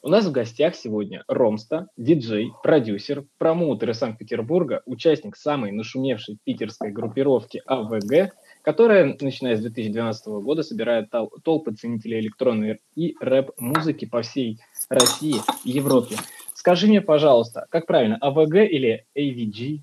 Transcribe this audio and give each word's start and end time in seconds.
У 0.00 0.10
нас 0.10 0.24
в 0.26 0.30
гостях 0.30 0.76
сегодня 0.76 1.24
Ромста, 1.26 1.88
диджей, 1.96 2.52
продюсер, 2.62 3.24
промоутер 3.36 3.90
из 3.90 3.98
Санкт-Петербурга, 3.98 4.80
участник 4.86 5.36
самой 5.36 5.72
нашумевшей 5.72 6.38
питерской 6.44 6.92
группировки 6.92 7.60
АВГ, 7.66 8.32
которая, 8.62 9.16
начиная 9.20 9.56
с 9.56 9.60
2012 9.60 10.26
года, 10.44 10.62
собирает 10.62 11.10
толпы 11.42 11.74
ценителей 11.74 12.20
электронной 12.20 12.80
и 12.94 13.16
рэп-музыки 13.18 14.04
по 14.04 14.22
всей 14.22 14.60
России 14.88 15.40
и 15.64 15.70
Европе. 15.70 16.14
Скажи 16.54 16.86
мне, 16.86 17.00
пожалуйста, 17.00 17.66
как 17.68 17.86
правильно, 17.86 18.18
АВГ 18.20 18.54
или 18.54 19.04
AVG? 19.16 19.80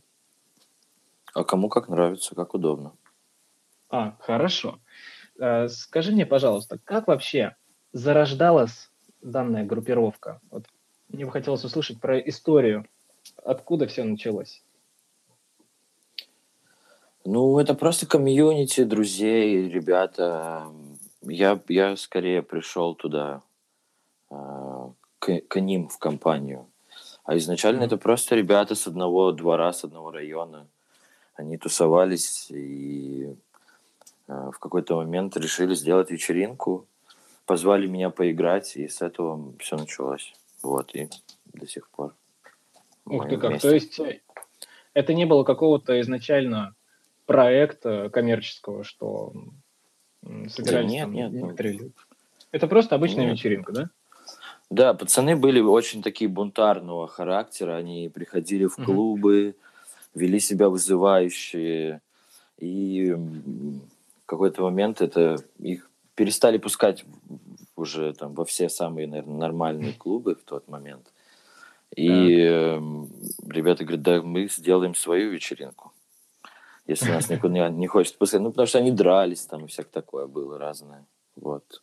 А 1.34 1.44
кому 1.44 1.68
как 1.68 1.90
нравится, 1.90 2.36
как 2.36 2.54
удобно. 2.54 2.94
А, 3.90 4.16
хорошо. 4.22 4.80
Э, 5.38 5.68
скажи 5.68 6.14
мне, 6.14 6.26
пожалуйста, 6.26 6.80
как 6.86 7.08
вообще 7.08 7.58
зарождалась 7.92 8.90
данная 9.26 9.66
группировка? 9.66 10.40
Вот 10.52 10.66
мне 11.10 11.26
бы 11.26 11.32
хотелось 11.32 11.64
услышать 11.64 12.00
про 12.00 12.20
историю, 12.20 12.86
откуда 13.44 13.88
все 13.88 14.04
началось. 14.04 14.64
Ну, 17.26 17.58
это 17.60 17.74
просто 17.74 18.06
комьюнити 18.06 18.84
друзей, 18.84 19.68
ребята. 19.68 20.68
Я, 21.24 21.60
я 21.70 21.98
скорее 21.98 22.44
пришел 22.44 22.94
туда, 22.94 23.42
э, 24.30 24.90
к, 25.20 25.42
к 25.48 25.60
ним 25.60 25.88
в 25.88 25.98
компанию. 25.98 26.68
А 27.24 27.36
изначально 27.38 27.82
mm-hmm. 27.82 27.86
это 27.88 27.98
просто 27.98 28.36
ребята 28.36 28.76
с 28.76 28.86
одного 28.86 29.32
двора, 29.32 29.74
с 29.74 29.84
одного 29.84 30.12
района. 30.12 30.68
Они 31.34 31.58
тусовались 31.58 32.52
и 32.52 33.36
э, 34.28 34.52
в 34.54 34.60
какой-то 34.60 34.96
момент 34.96 35.36
решили 35.36 35.74
сделать 35.74 36.12
вечеринку 36.12 36.86
позвали 37.46 37.88
меня 37.88 38.10
поиграть, 38.10 38.76
и 38.76 38.88
с 38.88 39.02
этого 39.02 39.54
все 39.60 39.78
началось. 39.78 40.34
Вот, 40.62 40.94
и 40.96 41.10
до 41.54 41.68
сих 41.68 41.90
пор. 41.90 42.14
Ух 43.06 43.30
ты 43.30 43.38
как, 43.38 43.52
месте. 43.52 43.68
то 43.68 43.74
есть 43.74 44.00
э, 44.00 44.22
это 44.94 45.14
не 45.14 45.26
было 45.26 45.44
какого-то 45.44 46.00
изначально 46.02 46.74
проекта 47.26 48.10
коммерческого, 48.10 48.84
что 48.84 49.34
собирались 50.48 50.92
нет, 50.92 51.04
там 51.04 51.14
нет, 51.14 51.32
некоторые 51.32 51.74
люди? 51.74 51.94
Это 52.52 52.68
просто 52.68 52.96
обычная 52.96 53.26
нет. 53.26 53.34
вечеринка, 53.34 53.72
да? 53.72 53.90
Да, 54.72 54.94
пацаны 54.96 55.36
были 55.36 55.60
очень 55.60 56.02
такие 56.02 56.28
бунтарного 56.28 57.08
характера, 57.08 57.76
они 57.76 58.10
приходили 58.10 58.66
в 58.66 58.76
клубы, 58.76 59.50
угу. 59.50 60.20
вели 60.20 60.40
себя 60.40 60.70
вызывающие, 60.70 62.02
и 62.58 63.12
в 63.12 64.26
какой-то 64.26 64.64
момент 64.64 65.02
это 65.02 65.38
их 65.60 65.92
перестали 66.16 66.58
пускать 66.58 67.06
уже 67.76 68.14
там 68.14 68.34
во 68.34 68.46
все 68.46 68.70
самые, 68.70 69.08
наверное, 69.08 69.38
нормальные 69.38 69.94
клубы 69.94 70.36
в 70.36 70.44
тот 70.44 70.68
момент. 70.68 71.12
И 71.96 72.08
да. 72.08 72.16
э, 72.16 72.82
ребята 73.48 73.84
говорят, 73.84 74.02
да, 74.02 74.22
мы 74.22 74.48
сделаем 74.48 74.96
свою 74.96 75.32
вечеринку. 75.32 75.94
Если 76.88 77.10
нас 77.10 77.30
никуда 77.30 77.70
не, 77.70 77.78
не 77.78 77.88
хочет 77.88 78.18
пускать. 78.18 78.42
Ну, 78.42 78.50
потому 78.50 78.68
что 78.68 78.80
они 78.80 78.92
дрались 78.92 79.46
там 79.46 79.66
и 79.66 79.68
всякое 79.68 79.92
такое 79.92 80.28
было 80.28 80.58
разное. 80.58 81.06
Вот. 81.36 81.82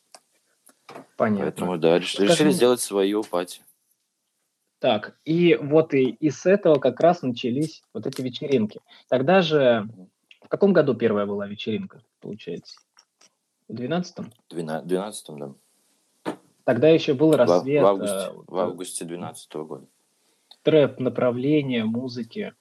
Понятно. 1.16 1.44
Поэтому, 1.44 1.78
да, 1.78 1.98
решили, 1.98 2.26
Скажи... 2.26 2.44
решили 2.44 2.50
сделать 2.52 2.80
свою 2.80 3.22
пати. 3.22 3.62
Так, 4.78 5.16
и 5.24 5.54
вот 5.54 5.94
и, 5.94 6.10
и 6.10 6.30
с 6.30 6.44
этого 6.44 6.78
как 6.78 6.98
раз 7.00 7.22
начались 7.22 7.82
вот 7.94 8.06
эти 8.06 8.20
вечеринки. 8.20 8.80
Тогда 9.08 9.40
же, 9.40 9.88
в 10.40 10.48
каком 10.48 10.72
году 10.72 10.94
первая 10.94 11.24
была 11.24 11.46
вечеринка, 11.46 12.02
получается? 12.20 12.76
В 13.72 13.74
12-м? 13.74 14.30
В 14.50 14.54
12-м, 14.54 15.38
да. 15.38 16.34
Тогда 16.64 16.90
еще 16.90 17.14
был 17.14 17.32
рассвет. 17.32 17.80
В, 17.80 17.84
в 17.84 17.86
августе, 17.86 18.14
э, 18.14 18.32
в 18.46 18.58
августе 18.58 19.04
12 19.06 19.54
-го 19.54 19.64
года. 19.64 19.86
Трэп, 20.62 21.00
направление 21.00 21.84
музыки. 21.84 22.52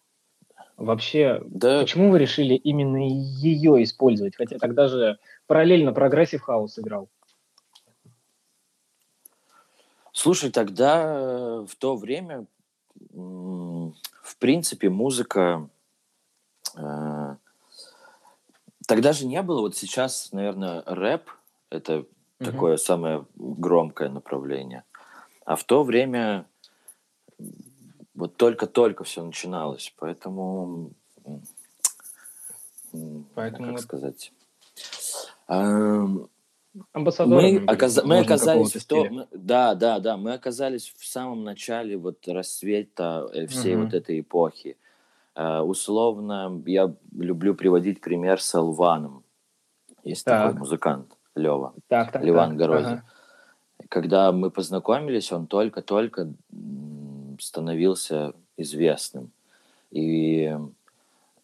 Вообще, 0.77 1.41
да. 1.45 1.81
почему 1.81 2.11
вы 2.11 2.19
решили 2.19 2.55
именно 2.55 3.05
ее 3.05 3.83
использовать? 3.83 4.37
Хотя 4.37 4.57
тогда 4.57 4.87
же 4.87 5.19
параллельно 5.47 5.91
прогрессив 5.91 6.41
хаус 6.41 6.79
играл. 6.79 7.09
Слушай, 10.13 10.49
тогда 10.49 11.03
э, 11.03 11.65
в 11.67 11.75
то 11.75 11.97
время, 11.97 12.45
в 13.11 14.37
принципе, 14.39 14.89
музыка 14.89 15.69
э, 16.77 17.35
Тогда 18.91 19.13
же 19.13 19.25
не 19.25 19.41
было, 19.41 19.61
вот 19.61 19.77
сейчас, 19.77 20.33
наверное, 20.33 20.83
рэп– 20.85 21.29
это 21.69 21.93
mm 21.93 22.05
такое 22.43 22.77
самое 22.77 23.25
громкое 23.35 24.09
направление. 24.09 24.83
А 25.45 25.55
в 25.55 25.63
то 25.63 25.83
время 25.83 26.47
вот 28.15 28.35
только-только 28.35 29.05
все 29.05 29.23
начиналось, 29.23 29.93
поэтому... 29.97 30.91
Поэтому... 33.35 33.75
Как 33.75 33.79
сказать? 33.79 34.33
Амбассадорами. 35.47 37.59
Мы, 37.59 37.65
оказ... 37.65 38.03
мы 38.03 38.19
оказались 38.19 38.73
в 38.73 38.85
том... 38.85 39.27
Да, 39.31 39.75
да, 39.75 39.99
да. 39.99 40.17
Мы 40.17 40.33
оказались 40.33 40.93
в 40.97 41.05
самом 41.05 41.43
начале 41.43 41.95
вот 41.95 42.27
рассвета 42.27 43.29
э, 43.33 43.47
всей 43.47 43.75
угу. 43.75 43.85
вот 43.85 43.93
этой 43.93 44.19
эпохи. 44.19 44.77
Uh, 45.33 45.61
условно, 45.61 46.61
я 46.65 46.93
люблю 47.17 47.55
приводить 47.55 48.01
пример 48.01 48.41
с 48.41 48.53
Элваном. 48.53 49.23
Есть 50.03 50.25
так. 50.25 50.47
такой 50.47 50.59
музыкант, 50.59 51.17
Лева. 51.35 51.73
Так, 51.87 52.11
так, 52.11 52.23
Ливан 52.23 52.49
так. 52.49 52.57
Горозин. 52.57 52.91
Ага. 52.91 53.03
Когда 53.87 54.31
мы 54.33 54.51
познакомились, 54.51 55.31
он 55.31 55.47
только-только 55.47 56.33
становился 57.39 58.33
известным. 58.57 59.31
И 59.91 60.53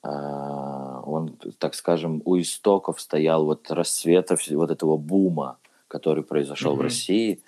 uh, 0.03 1.03
он, 1.03 1.37
так 1.57 1.73
скажем, 1.73 2.21
у 2.25 2.37
истоков 2.39 2.99
стоял 2.99 3.45
вот 3.45 3.71
рассвета 3.71 4.35
вот 4.51 4.69
этого 4.69 4.97
бума, 4.97 5.57
который 5.87 6.23
произошел 6.23 6.73
mm-hmm. 6.73 6.79
в 6.79 6.81
России, 6.81 7.41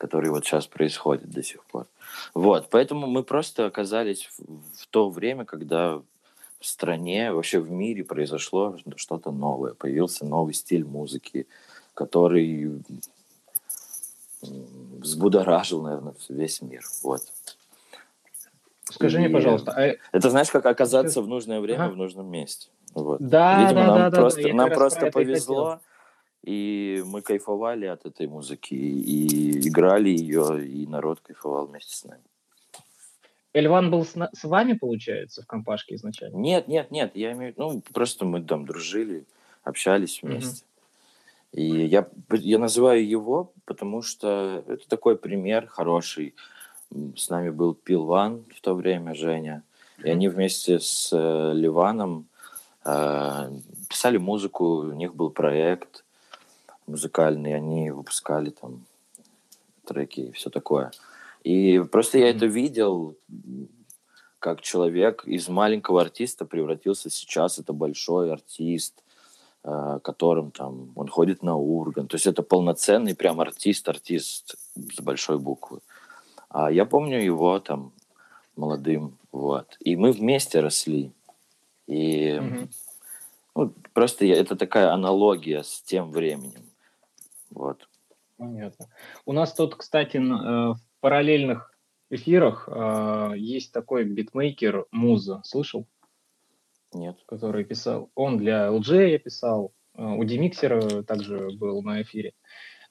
который 0.00 0.30
вот 0.30 0.46
сейчас 0.46 0.66
происходит 0.66 1.28
до 1.30 1.42
сих 1.42 1.62
пор. 1.64 1.86
Вот, 2.32 2.68
поэтому 2.70 3.06
мы 3.06 3.22
просто 3.22 3.66
оказались 3.66 4.30
в, 4.38 4.82
в 4.82 4.86
то 4.88 5.10
время, 5.10 5.44
когда 5.44 6.00
в 6.58 6.66
стране, 6.66 7.32
вообще 7.32 7.60
в 7.60 7.70
мире 7.70 8.02
произошло 8.02 8.78
что-то 8.96 9.30
новое. 9.30 9.74
Появился 9.74 10.24
новый 10.24 10.54
стиль 10.54 10.84
музыки, 10.84 11.46
который 11.92 12.82
взбудоражил, 14.40 15.82
наверное, 15.82 16.14
весь 16.30 16.62
мир. 16.62 16.82
Вот. 17.02 17.20
Скажи 18.84 19.18
И 19.18 19.20
мне, 19.20 19.28
пожалуйста, 19.28 19.72
а... 19.72 19.96
это 20.12 20.30
знаешь, 20.30 20.50
как 20.50 20.64
оказаться 20.64 21.20
в 21.20 21.28
нужное 21.28 21.60
время 21.60 21.84
ага. 21.84 21.92
в 21.92 21.96
нужном 21.96 22.26
месте. 22.26 22.68
Вот. 22.94 23.20
Да, 23.20 23.62
Видимо, 23.62 23.86
да, 23.86 23.86
нам 23.86 24.10
да, 24.10 24.18
просто, 24.18 24.42
да, 24.42 24.54
нам 24.54 24.70
просто 24.70 25.10
повезло, 25.10 25.80
и 26.42 27.02
мы 27.06 27.22
кайфовали 27.22 27.86
от 27.86 28.06
этой 28.06 28.26
музыки, 28.26 28.74
и 28.74 29.68
играли 29.68 30.08
ее, 30.08 30.66
и 30.66 30.86
народ 30.86 31.20
кайфовал 31.20 31.66
вместе 31.66 31.96
с 31.96 32.04
нами. 32.04 32.22
Эльван 33.52 33.90
был 33.90 34.04
с, 34.04 34.14
с 34.32 34.44
вами, 34.44 34.74
получается, 34.74 35.42
в 35.42 35.46
компашке 35.46 35.96
изначально? 35.96 36.36
Нет, 36.36 36.68
нет, 36.68 36.90
нет, 36.90 37.12
я 37.14 37.32
имею 37.32 37.52
ну, 37.56 37.82
просто 37.92 38.24
мы 38.24 38.42
там 38.42 38.64
дружили, 38.64 39.24
общались 39.64 40.22
вместе. 40.22 40.64
Mm-hmm. 40.64 40.66
И 41.52 41.86
я, 41.86 42.08
я 42.30 42.58
называю 42.58 43.06
его, 43.06 43.52
потому 43.64 44.02
что 44.02 44.64
это 44.68 44.88
такой 44.88 45.18
пример 45.18 45.66
хороший. 45.66 46.34
С 47.16 47.28
нами 47.28 47.50
был 47.50 47.74
Пилван 47.74 48.44
в 48.56 48.60
то 48.60 48.74
время, 48.74 49.14
Женя. 49.14 49.64
И 50.04 50.08
они 50.08 50.28
вместе 50.28 50.78
с 50.78 51.10
э, 51.12 51.52
Ливаном 51.52 52.26
э, 52.84 53.50
писали 53.88 54.16
музыку, 54.16 54.64
у 54.64 54.92
них 54.92 55.14
был 55.14 55.30
проект 55.30 56.04
музыкальный, 56.86 57.54
они 57.54 57.90
выпускали 57.90 58.50
там 58.50 58.84
треки 59.84 60.20
и 60.20 60.32
все 60.32 60.50
такое. 60.50 60.90
И 61.42 61.80
просто 61.90 62.18
я 62.18 62.30
это 62.30 62.46
видел, 62.46 63.16
как 64.38 64.60
человек 64.62 65.24
из 65.26 65.48
маленького 65.48 66.00
артиста 66.00 66.44
превратился 66.44 67.10
сейчас, 67.10 67.58
это 67.58 67.72
большой 67.72 68.32
артист, 68.32 69.02
э, 69.64 70.00
которым 70.02 70.50
там 70.50 70.92
он 70.96 71.08
ходит 71.08 71.42
на 71.42 71.56
урган. 71.56 72.08
То 72.08 72.16
есть 72.16 72.26
это 72.26 72.42
полноценный 72.42 73.14
прям 73.14 73.40
артист, 73.40 73.88
артист 73.88 74.56
с 74.74 75.00
большой 75.00 75.38
буквы. 75.38 75.80
А 76.48 76.70
я 76.70 76.84
помню 76.84 77.20
его 77.22 77.58
там 77.60 77.92
молодым, 78.56 79.16
вот. 79.32 79.76
И 79.80 79.96
мы 79.96 80.12
вместе 80.12 80.60
росли. 80.60 81.12
И 81.86 82.30
mm-hmm. 82.30 82.68
ну, 83.56 83.72
просто 83.92 84.24
я, 84.24 84.36
это 84.36 84.56
такая 84.56 84.92
аналогия 84.92 85.62
с 85.62 85.82
тем 85.82 86.10
временем. 86.10 86.69
Вот. 87.50 87.88
Понятно. 88.40 88.86
У 89.26 89.32
нас 89.32 89.52
тут, 89.52 89.74
кстати, 89.76 90.16
э, 90.16 90.20
в 90.20 90.80
параллельных 91.00 91.74
эфирах 92.08 92.68
э, 92.72 93.32
есть 93.36 93.70
такой 93.70 94.04
битмейкер 94.04 94.86
Муза. 94.90 95.42
Слышал? 95.44 95.86
Нет. 96.94 97.18
Который 97.26 97.64
писал. 97.64 98.10
Он 98.14 98.38
для 98.38 98.68
LJ 98.68 99.18
писал. 99.18 99.74
Э, 99.94 100.04
у 100.04 100.24
Демиксера 100.24 101.02
также 101.02 101.50
был 101.50 101.82
на 101.82 102.00
эфире. 102.00 102.32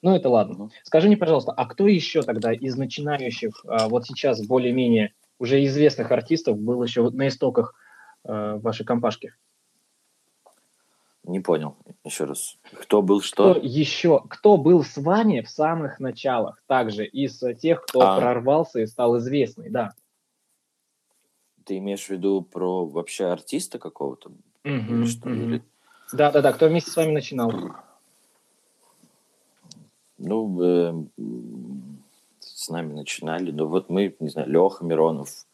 Ну, 0.02 0.14
это 0.14 0.28
ладно. 0.28 0.70
Скажи 0.84 1.08
мне, 1.08 1.16
пожалуйста, 1.16 1.52
а 1.52 1.66
кто 1.66 1.88
еще 1.88 2.22
тогда 2.22 2.52
из 2.52 2.76
начинающих, 2.76 3.64
а, 3.66 3.88
вот 3.88 4.06
сейчас 4.06 4.46
более-менее 4.46 5.12
уже 5.38 5.62
известных 5.64 6.10
артистов 6.12 6.58
был 6.58 6.82
еще 6.82 7.10
на 7.10 7.28
истоках 7.28 7.74
вашей 8.24 8.86
компашки? 8.86 9.34
Не 11.30 11.38
понял. 11.38 11.76
Еще 12.04 12.24
раз. 12.24 12.58
Кто 12.72 13.02
был 13.02 13.20
что? 13.20 13.54
Кто 13.54 13.60
еще? 13.62 14.20
Кто 14.28 14.56
был 14.56 14.82
с 14.82 14.96
вами 14.96 15.42
в 15.42 15.48
самых 15.48 16.00
началах? 16.00 16.60
Также 16.66 17.06
из 17.06 17.40
тех, 17.60 17.82
кто 17.82 18.00
а. 18.00 18.18
прорвался 18.18 18.80
и 18.80 18.86
стал 18.86 19.16
известный, 19.18 19.70
да. 19.70 19.92
Ты 21.64 21.78
имеешь 21.78 22.06
в 22.06 22.10
виду 22.10 22.42
про 22.42 22.84
вообще 22.84 23.26
артиста 23.26 23.78
какого-то? 23.78 24.32
Угу, 24.64 25.06
что, 25.06 25.28
угу. 25.28 25.36
Или... 25.36 25.62
Да, 26.12 26.32
да, 26.32 26.42
да. 26.42 26.52
Кто 26.52 26.66
вместе 26.66 26.90
с 26.90 26.96
вами 26.96 27.12
начинал? 27.12 27.52
Ну, 30.18 30.60
э, 30.60 31.04
с 32.40 32.68
нами 32.70 32.92
начинали. 32.92 33.52
Ну, 33.52 33.66
вот 33.66 33.88
мы, 33.88 34.16
не 34.18 34.30
знаю, 34.30 34.50
Леха 34.50 34.84
Миронов. 34.84 35.46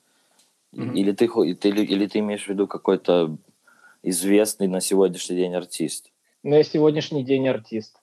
Mm-hmm. 0.73 0.95
Или, 0.95 1.13
ты, 1.13 1.27
или, 1.27 1.83
или 1.83 2.07
ты 2.07 2.21
имеешь 2.21 2.47
в 2.47 2.49
виду 2.49 2.67
какой-то 2.67 3.37
известный 4.03 4.69
на 4.69 4.81
сегодняшний 4.81 5.37
день 5.37 5.55
артист? 5.55 6.11
На 6.43 6.63
сегодняшний 6.63 7.25
день 7.25 7.49
артист. 7.49 8.01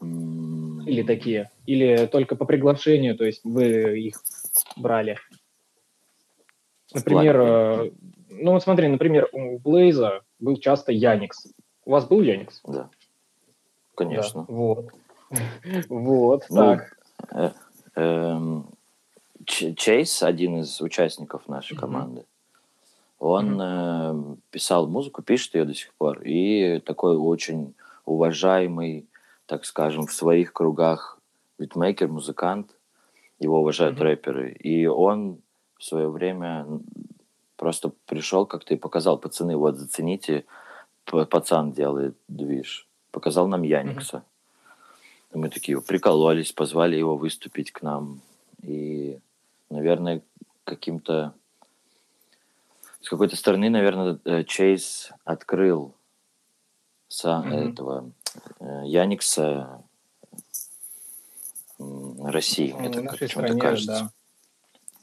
Или 0.00 1.02
такие. 1.02 1.50
Или 1.66 2.06
только 2.06 2.36
по 2.36 2.44
приглашению, 2.44 3.16
то 3.16 3.24
есть 3.24 3.40
вы 3.44 3.98
их 4.00 4.22
брали. 4.76 5.18
Например, 6.94 7.40
э, 7.40 7.90
ну 8.30 8.52
вот 8.52 8.62
смотри, 8.62 8.88
например, 8.88 9.28
у 9.32 9.58
Блейза 9.58 10.22
был 10.38 10.56
часто 10.56 10.92
Яникс. 10.92 11.48
У 11.84 11.90
вас 11.90 12.06
был 12.06 12.22
Яникс? 12.22 12.60
Да 12.64 12.90
конечно. 13.98 14.46
Да, 14.48 14.54
вот. 14.54 14.86
Вот, 15.90 16.46
ну, 16.48 16.56
так. 16.56 16.96
Э, 17.32 17.50
эм, 17.96 18.70
Чейз, 19.44 20.22
один 20.22 20.60
из 20.60 20.80
участников 20.80 21.48
нашей 21.48 21.76
команды, 21.76 22.24
он 23.18 23.60
э, 23.60 24.36
писал 24.50 24.86
музыку, 24.86 25.22
пишет 25.22 25.54
ее 25.54 25.64
до 25.64 25.74
сих 25.74 25.92
пор. 25.94 26.22
И 26.22 26.80
такой 26.80 27.16
очень 27.16 27.74
уважаемый, 28.04 29.08
так 29.46 29.64
скажем, 29.64 30.06
в 30.06 30.12
своих 30.12 30.52
кругах 30.52 31.18
битмейкер, 31.58 32.08
музыкант. 32.08 32.74
Его 33.40 33.60
уважают 33.60 34.00
рэперы. 34.00 34.52
И 34.52 34.86
он 34.86 35.38
в 35.78 35.84
свое 35.84 36.08
время 36.08 36.66
просто 37.56 37.92
пришел 38.06 38.46
как-то 38.46 38.74
и 38.74 38.76
показал, 38.76 39.18
пацаны, 39.18 39.56
вот 39.56 39.76
зацените, 39.76 40.44
пацан 41.04 41.72
делает 41.72 42.16
движ 42.28 42.88
показал 43.18 43.48
нам 43.48 43.62
Яникса. 43.62 44.16
Mm-hmm. 44.16 45.38
Мы 45.38 45.50
такие 45.50 45.80
прикололись, 45.82 46.52
позвали 46.52 46.96
его 46.96 47.16
выступить 47.16 47.72
к 47.72 47.82
нам. 47.82 48.20
И, 48.62 49.18
наверное, 49.70 50.22
каким-то... 50.64 51.34
С 53.00 53.08
какой-то 53.08 53.36
стороны, 53.36 53.70
наверное, 53.70 54.18
э, 54.24 54.44
Чейз 54.44 55.12
открыл 55.24 55.94
са- 57.08 57.44
mm-hmm. 57.44 57.70
этого 57.70 58.10
э, 58.60 58.82
Яникса 58.86 59.82
России, 61.78 62.72
мне 62.72 62.88
ну, 62.88 63.02
так 63.02 63.18
почему-то 63.18 63.56
кажется. 63.56 63.92
Да. 63.92 64.10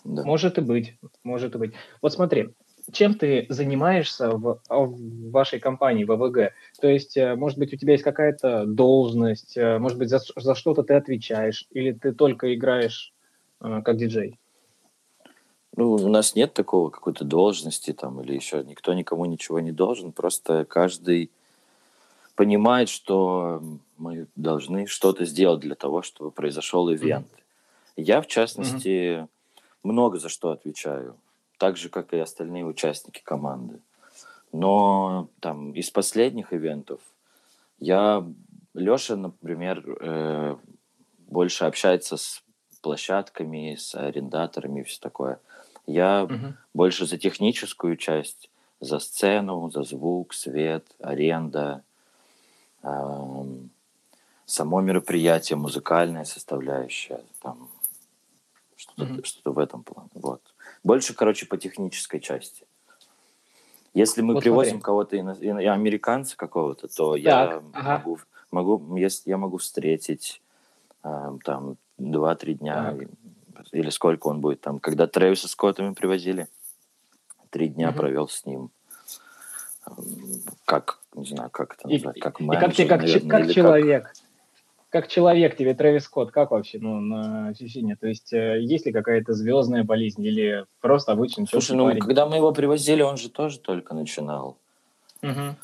Да. 0.06 0.24
Может 0.24 0.58
и 0.60 0.62
быть, 0.62 0.98
может 1.24 1.56
и 1.56 1.58
быть. 1.58 1.74
Вот 2.02 2.14
смотри, 2.14 2.50
чем 2.92 3.16
ты 3.16 3.48
занимаешься 3.50 4.30
в, 4.30 4.62
а, 4.70 4.80
в 4.80 5.32
вашей 5.32 5.60
компании, 5.60 6.04
в 6.04 6.12
АВГ? 6.12 6.54
То 6.80 6.88
есть, 6.88 7.18
э, 7.18 7.36
может 7.36 7.58
быть, 7.58 7.74
у 7.74 7.78
тебя 7.78 7.94
есть 7.94 8.04
какая-то 8.04 8.66
должность, 8.66 9.58
э, 9.58 9.80
может 9.80 9.98
быть, 9.98 10.10
за, 10.10 10.20
за 10.36 10.54
что-то 10.54 10.84
ты 10.84 10.94
отвечаешь, 10.94 11.66
или 11.72 11.92
ты 11.92 12.14
только 12.14 12.54
играешь 12.54 13.14
э, 13.62 13.82
как 13.84 13.98
диджей? 13.98 14.38
Ну, 15.78 15.94
у 15.94 16.08
нас 16.08 16.36
нет 16.36 16.54
такого 16.54 16.90
какой-то 16.90 17.26
должности 17.26 17.92
там 17.92 18.22
или 18.22 18.34
еще 18.34 18.64
никто 18.64 18.94
никому 18.94 19.26
ничего 19.26 19.60
не 19.60 19.72
должен, 19.72 20.12
просто 20.12 20.66
каждый 20.66 21.32
понимает, 22.36 22.90
что 22.90 23.62
мы 23.98 24.28
должны 24.36 24.88
что-то 24.88 25.26
сделать 25.26 25.62
для 25.62 25.76
того, 25.76 26.02
чтобы 26.02 26.32
произошел 26.32 26.92
ивент. 26.94 27.28
Mm-hmm. 27.28 28.04
Я, 28.04 28.22
в 28.22 28.28
частности, 28.28 28.88
mm-hmm. 28.88 29.28
много 29.84 30.20
за 30.20 30.30
что 30.30 30.52
отвечаю 30.52 31.18
так 31.58 31.78
же, 31.78 31.90
как 31.90 32.14
и 32.14 32.20
остальные 32.20 32.66
участники 32.66 33.22
команды. 33.24 33.80
Но 34.52 35.30
там 35.40 35.74
из 35.74 35.90
последних 35.90 36.54
ивентов 36.54 37.02
я, 37.80 38.26
Леша, 38.74 39.16
например, 39.16 39.84
э, 39.86 40.56
больше 41.28 41.66
общается 41.66 42.18
с 42.18 42.42
площадками, 42.82 43.76
с 43.76 43.96
арендаторами 43.96 44.82
и 44.82 44.84
все 44.84 45.00
такое. 45.00 45.40
Я 45.88 46.24
угу. 46.24 46.54
больше 46.74 47.06
за 47.06 47.18
техническую 47.18 47.98
часть, 47.98 48.50
за 48.80 49.00
сцену, 49.00 49.70
за 49.70 49.84
звук, 49.84 50.34
свет, 50.34 50.86
аренда, 51.00 51.84
э, 52.84 53.46
само 54.46 54.82
мероприятие, 54.82 55.58
музыкальная 55.58 56.24
составляющая, 56.24 57.22
там 57.42 57.70
что-то, 58.76 59.14
угу. 59.14 59.24
что 59.24 59.54
в 59.54 59.60
этом 59.60 59.84
плане. 59.84 60.10
Вот. 60.14 60.42
Больше, 60.84 61.14
короче, 61.14 61.46
по 61.46 61.58
технической 61.58 62.20
части. 62.20 62.66
Если 63.94 64.22
мы 64.22 64.34
вот 64.34 64.44
привозим 64.44 64.82
кого-то, 64.82 65.18
ино... 65.18 65.32
американца 65.72 66.36
какого-то, 66.36 66.88
то 66.90 67.14
так, 67.14 67.22
я 67.22 67.64
ага. 67.74 67.98
могу, 67.98 68.20
могу, 68.52 68.96
если 68.98 69.30
я 69.30 69.38
могу 69.38 69.58
встретить 69.58 70.42
э, 71.04 71.38
там 71.44 71.78
два-три 71.98 72.56
дня 72.56 72.94
так. 72.98 73.10
Или 73.72 73.90
сколько 73.90 74.28
он 74.28 74.42
будет 74.42 74.62
там. 74.62 74.80
Когда 74.80 75.08
Трэвиса 75.08 75.48
Скотта 75.48 75.84
мы 75.84 75.94
привозили, 75.94 76.48
три 77.50 77.70
дня 77.70 77.90
угу. 77.90 77.98
провел 77.98 78.28
с 78.28 78.46
ним. 78.46 78.70
Как, 80.66 81.00
не 81.14 81.26
знаю, 81.26 81.50
как 81.52 81.76
это 81.76 81.88
назвать, 81.88 82.20
как 82.20 82.40
менеджер, 82.40 82.58
и 82.58 82.66
как, 82.66 82.76
ты, 82.76 82.86
как, 82.88 83.02
наверное, 83.02 83.30
как 83.30 83.54
человек. 83.54 84.04
Как 84.04 84.14
как 84.96 85.10
человек 85.10 85.58
тебе 85.58 85.74
Трэвис 85.74 86.06
Скотт, 86.06 86.32
как 86.32 86.52
вообще, 86.52 86.80
ну, 86.80 87.02
на 87.02 87.54
Чечине? 87.54 87.98
То 87.98 88.08
есть 88.08 88.32
э, 88.32 88.62
есть 88.62 88.86
ли 88.86 88.94
какая-то 88.94 89.34
звездная 89.34 89.84
болезнь 89.84 90.24
или 90.24 90.64
просто 90.80 91.12
обычный 91.12 91.46
Слушай, 91.48 91.76
ну, 91.76 91.88
парень? 91.88 92.00
когда 92.00 92.26
мы 92.26 92.38
его 92.38 92.54
привозили, 92.54 93.02
он 93.02 93.18
же 93.18 93.30
тоже 93.30 93.60
только 93.60 93.94
начинал. 93.94 94.58
Угу. 95.22 95.56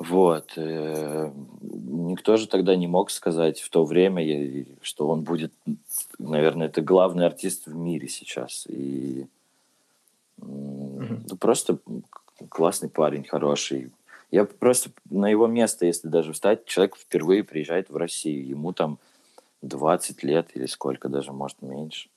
Вот. 0.00 0.54
Э, 0.56 1.30
никто 1.60 2.38
же 2.38 2.48
тогда 2.48 2.74
не 2.74 2.86
мог 2.86 3.10
сказать 3.10 3.60
в 3.60 3.68
то 3.68 3.84
время, 3.84 4.64
что 4.80 5.06
он 5.06 5.24
будет, 5.24 5.52
наверное, 6.18 6.68
это 6.68 6.80
главный 6.80 7.26
артист 7.26 7.66
в 7.66 7.74
мире 7.74 8.08
сейчас. 8.08 8.66
И 8.66 9.26
угу. 10.38 11.36
просто 11.38 11.78
классный 12.48 12.88
парень, 12.88 13.24
хороший. 13.24 13.92
Я 14.30 14.46
просто 14.46 14.90
на 15.10 15.28
его 15.28 15.46
место, 15.46 15.84
если 15.84 16.08
даже 16.08 16.32
встать, 16.32 16.64
человек 16.64 16.96
впервые 16.96 17.44
приезжает 17.44 17.90
в 17.90 17.96
Россию. 17.96 18.48
Ему 18.48 18.72
там 18.72 18.98
20 19.60 20.22
лет 20.22 20.48
или 20.54 20.64
сколько 20.64 21.10
даже, 21.10 21.32
может, 21.32 21.60
меньше. 21.60 22.08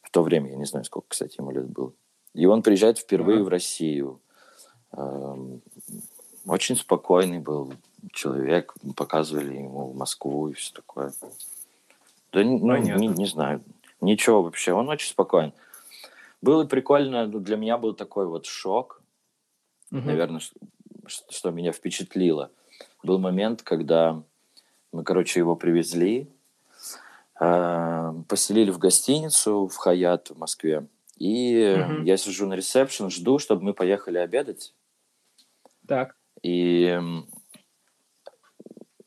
В 0.00 0.08
то 0.10 0.22
время, 0.22 0.52
я 0.52 0.56
не 0.56 0.64
знаю, 0.64 0.86
сколько, 0.86 1.08
кстати, 1.08 1.38
ему 1.38 1.50
лет 1.50 1.66
было. 1.66 1.92
И 2.32 2.46
он 2.46 2.62
приезжает 2.62 2.96
впервые 2.96 3.40
uh-huh. 3.40 3.44
в 3.44 3.48
Россию. 3.48 4.18
Очень 6.48 6.76
спокойный 6.76 7.38
был 7.38 7.74
человек. 8.12 8.74
Показывали 8.96 9.54
ему 9.54 9.92
Москву 9.92 10.48
и 10.48 10.54
все 10.54 10.72
такое. 10.72 11.12
Да, 12.32 12.42
ну, 12.42 12.76
не, 12.76 13.06
не 13.06 13.26
знаю. 13.26 13.62
Ничего 14.00 14.42
вообще. 14.42 14.72
Он 14.72 14.88
очень 14.88 15.10
спокоен. 15.10 15.52
Было 16.40 16.64
прикольно. 16.64 17.26
Для 17.26 17.56
меня 17.56 17.78
был 17.78 17.94
такой 17.94 18.26
вот 18.26 18.46
шок. 18.46 19.02
Uh-huh. 19.92 20.02
Наверное, 20.04 20.40
что 21.06 21.50
меня 21.50 21.72
впечатлило, 21.72 22.50
был 23.02 23.18
момент, 23.18 23.62
когда 23.62 24.22
мы, 24.92 25.04
короче, 25.04 25.40
его 25.40 25.56
привезли, 25.56 26.28
а, 27.34 28.14
поселили 28.28 28.70
в 28.70 28.78
гостиницу 28.78 29.66
в 29.66 29.76
Хаят 29.76 30.30
в 30.30 30.38
Москве. 30.38 30.86
И 31.16 31.84
угу. 31.84 32.02
я 32.02 32.16
сижу 32.16 32.46
на 32.46 32.54
ресепшн, 32.54 33.10
жду, 33.10 33.38
чтобы 33.38 33.62
мы 33.62 33.74
поехали 33.74 34.18
обедать. 34.18 34.72
Так. 35.86 36.16
И 36.42 36.98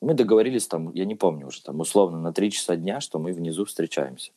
мы 0.01 0.13
договорились 0.13 0.67
там, 0.67 0.91
я 0.93 1.05
не 1.05 1.15
помню 1.15 1.47
уже, 1.47 1.61
там 1.61 1.79
условно 1.79 2.19
на 2.19 2.33
3 2.33 2.51
часа 2.51 2.75
дня, 2.75 3.01
что 3.01 3.19
мы 3.19 3.33
внизу 3.33 3.65
встречаемся. 3.65 4.31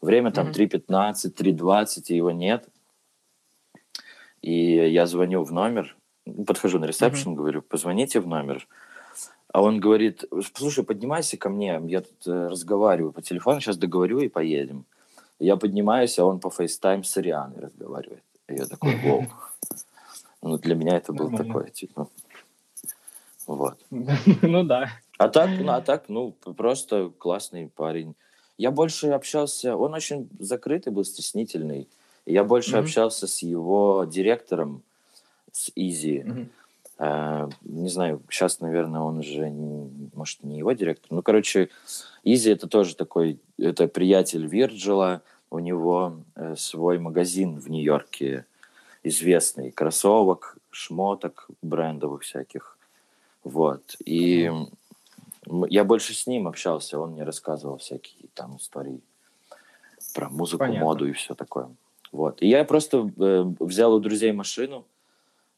Время 0.00 0.32
там 0.32 0.50
угу. 0.50 0.58
3.15, 0.58 1.34
3.20, 1.34 2.02
и 2.08 2.16
его 2.16 2.30
нет. 2.30 2.68
И 4.40 4.74
я 4.74 5.06
звоню 5.06 5.44
в 5.44 5.52
номер, 5.52 5.96
подхожу 6.46 6.78
на 6.80 6.86
ресепшн, 6.86 7.30
mm-hmm. 7.30 7.36
говорю, 7.36 7.62
позвоните 7.62 8.18
в 8.18 8.26
номер. 8.26 8.66
А 9.52 9.62
он 9.62 9.78
говорит, 9.78 10.24
слушай, 10.54 10.82
поднимайся 10.82 11.36
ко 11.36 11.48
мне, 11.48 11.80
я 11.86 12.00
тут 12.00 12.26
э, 12.26 12.48
разговариваю 12.48 13.12
по 13.12 13.22
телефону, 13.22 13.60
сейчас 13.60 13.76
договорю 13.76 14.18
и 14.18 14.28
поедем. 14.28 14.84
Я 15.38 15.56
поднимаюсь, 15.56 16.18
а 16.18 16.24
он 16.24 16.40
по 16.40 16.48
FaceTime 16.48 17.04
с 17.04 17.16
Арианой 17.16 17.60
разговаривает. 17.60 18.22
И 18.48 18.54
я 18.54 18.66
такой, 18.66 18.96
вау. 19.04 19.26
Ну, 20.44 20.58
для 20.58 20.74
меня 20.74 20.96
это 20.96 21.12
был 21.12 21.30
такой, 21.30 21.70
типа... 21.70 22.08
Вот. 23.56 23.78
Ну 24.42 24.64
да. 24.64 24.90
А 25.18 25.28
так, 25.28 25.50
ну, 25.60 25.72
а 25.72 25.80
так, 25.80 26.08
ну, 26.08 26.32
просто 26.56 27.12
классный 27.18 27.68
парень. 27.68 28.14
Я 28.58 28.70
больше 28.70 29.08
общался, 29.08 29.76
он 29.76 29.94
очень 29.94 30.28
закрытый 30.38 30.92
был, 30.92 31.04
стеснительный. 31.04 31.88
Я 32.26 32.44
больше 32.44 32.76
mm-hmm. 32.76 32.80
общался 32.80 33.26
с 33.26 33.42
его 33.42 34.04
директором, 34.04 34.82
с 35.52 35.70
Изи. 35.74 36.18
Mm-hmm. 36.18 36.48
Uh, 36.98 37.52
не 37.62 37.88
знаю, 37.88 38.22
сейчас, 38.30 38.60
наверное, 38.60 39.00
он 39.00 39.18
уже, 39.18 39.50
может, 40.14 40.44
не 40.44 40.58
его 40.58 40.72
директор. 40.72 41.08
Ну, 41.10 41.22
короче, 41.22 41.68
Изи 42.22 42.50
это 42.50 42.68
тоже 42.68 42.94
такой, 42.94 43.40
это 43.58 43.88
приятель 43.88 44.46
Вирджила. 44.46 45.22
У 45.50 45.58
него 45.58 46.22
э, 46.36 46.54
свой 46.56 46.98
магазин 46.98 47.58
в 47.58 47.68
Нью-Йорке 47.68 48.46
известный. 49.02 49.70
Кроссовок, 49.70 50.56
шмоток 50.70 51.48
брендовых 51.60 52.22
всяких. 52.22 52.78
Вот. 53.44 53.96
И 54.04 54.50
я 55.68 55.84
больше 55.84 56.14
с 56.14 56.26
ним 56.26 56.48
общался. 56.48 56.98
Он 56.98 57.12
мне 57.12 57.24
рассказывал 57.24 57.78
всякие 57.78 58.28
там 58.34 58.56
истории 58.56 59.00
про 60.14 60.28
музыку, 60.28 60.60
Понятно. 60.60 60.84
моду 60.84 61.08
и 61.08 61.12
все 61.12 61.34
такое. 61.34 61.70
Вот. 62.12 62.42
И 62.42 62.48
я 62.48 62.64
просто 62.64 63.10
э, 63.18 63.44
взял 63.58 63.94
у 63.94 64.00
друзей 64.00 64.32
машину 64.32 64.86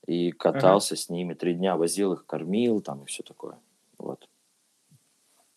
и 0.06 0.30
катался 0.30 0.94
ага. 0.94 1.02
с 1.02 1.08
ними 1.08 1.34
три 1.34 1.54
дня, 1.54 1.76
возил 1.76 2.12
их, 2.12 2.24
кормил 2.26 2.80
там 2.80 3.02
и 3.02 3.06
все 3.06 3.22
такое. 3.22 3.56
Вот. 3.98 4.28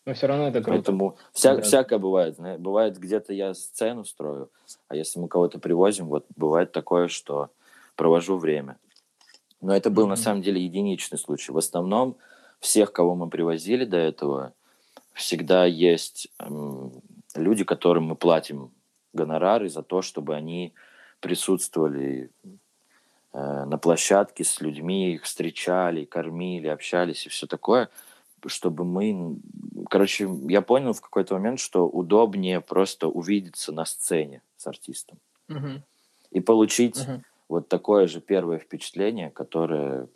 Но 0.04 0.14
все 0.14 0.26
равно 0.26 0.48
это 0.48 0.62
круто. 0.62 0.70
Поэтому 0.70 1.16
вся, 1.32 1.56
да. 1.56 1.62
всякое 1.62 1.98
бывает. 1.98 2.36
Бывает, 2.58 2.98
где-то 2.98 3.32
я 3.32 3.54
сцену 3.54 4.04
строю, 4.04 4.50
а 4.88 4.96
если 4.96 5.20
мы 5.20 5.28
кого-то 5.28 5.58
привозим, 5.58 6.06
вот 6.06 6.24
бывает 6.34 6.72
такое, 6.72 7.08
что 7.08 7.50
провожу 7.94 8.38
время. 8.38 8.78
Но 9.60 9.74
это 9.74 9.90
был 9.90 10.06
mm-hmm. 10.06 10.10
на 10.10 10.16
самом 10.16 10.42
деле 10.42 10.62
единичный 10.62 11.18
случай. 11.18 11.52
В 11.52 11.58
основном 11.58 12.16
всех, 12.60 12.92
кого 12.92 13.14
мы 13.14 13.28
привозили 13.28 13.84
до 13.84 13.96
этого, 13.96 14.52
всегда 15.12 15.64
есть 15.64 16.28
эм, 16.38 16.92
люди, 17.34 17.64
которым 17.64 18.04
мы 18.04 18.16
платим 18.16 18.72
гонорары 19.12 19.68
за 19.68 19.82
то, 19.82 20.02
чтобы 20.02 20.34
они 20.34 20.74
присутствовали 21.20 22.30
э, 23.32 23.64
на 23.64 23.78
площадке 23.78 24.44
с 24.44 24.60
людьми, 24.60 25.14
их 25.14 25.24
встречали, 25.24 26.04
кормили, 26.04 26.68
общались 26.68 27.26
и 27.26 27.28
все 27.28 27.46
такое, 27.46 27.88
чтобы 28.46 28.84
мы... 28.84 29.38
Короче, 29.90 30.28
я 30.48 30.62
понял 30.62 30.92
в 30.92 31.00
какой-то 31.00 31.34
момент, 31.34 31.58
что 31.58 31.88
удобнее 31.88 32.60
просто 32.60 33.08
увидеться 33.08 33.72
на 33.72 33.84
сцене 33.84 34.42
с 34.56 34.66
артистом. 34.66 35.18
Угу. 35.48 35.82
И 36.30 36.40
получить 36.40 37.00
угу. 37.00 37.22
Вот 37.48 37.68
такое 37.68 38.06
же 38.06 38.20
первое 38.20 38.58
впечатление, 38.58 39.30
которое 39.30 40.08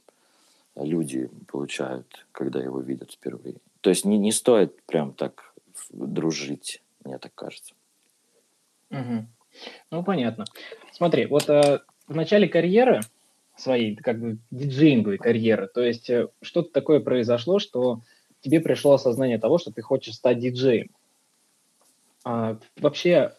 люди 0.77 1.31
получают, 1.49 2.27
когда 2.33 2.63
его 2.63 2.81
видят 2.81 3.13
впервые. 3.13 3.57
То 3.81 3.91
есть 3.91 4.05
не, 4.05 4.19
не 4.19 4.33
стоит 4.33 4.81
прям 4.83 5.13
так 5.13 5.55
дружить, 5.91 6.83
мне 7.05 7.19
так 7.19 7.35
кажется. 7.35 7.75
Угу. 8.91 9.27
Ну, 9.91 10.05
понятно. 10.05 10.45
Смотри, 10.93 11.27
вот 11.27 11.49
э, 11.49 11.81
в 12.07 12.15
начале 12.15 12.49
карьеры 12.49 13.01
своей, 13.57 13.97
как 13.97 14.21
бы 14.21 14.39
диджейнговой 14.51 15.19
карьеры, 15.19 15.69
то 15.69 15.83
есть 15.83 16.09
э, 16.11 16.29
что-то 16.41 16.73
такое 16.73 17.01
произошло, 17.01 17.59
что 17.59 18.01
тебе 18.41 18.61
пришло 18.61 18.95
осознание 18.95 19.39
того, 19.39 19.59
что 19.59 19.73
ты 19.73 19.83
хочешь 19.83 20.15
стать 20.15 20.39
диджеем. 20.39 20.91
А, 22.25 22.57
вообще, 22.77 23.35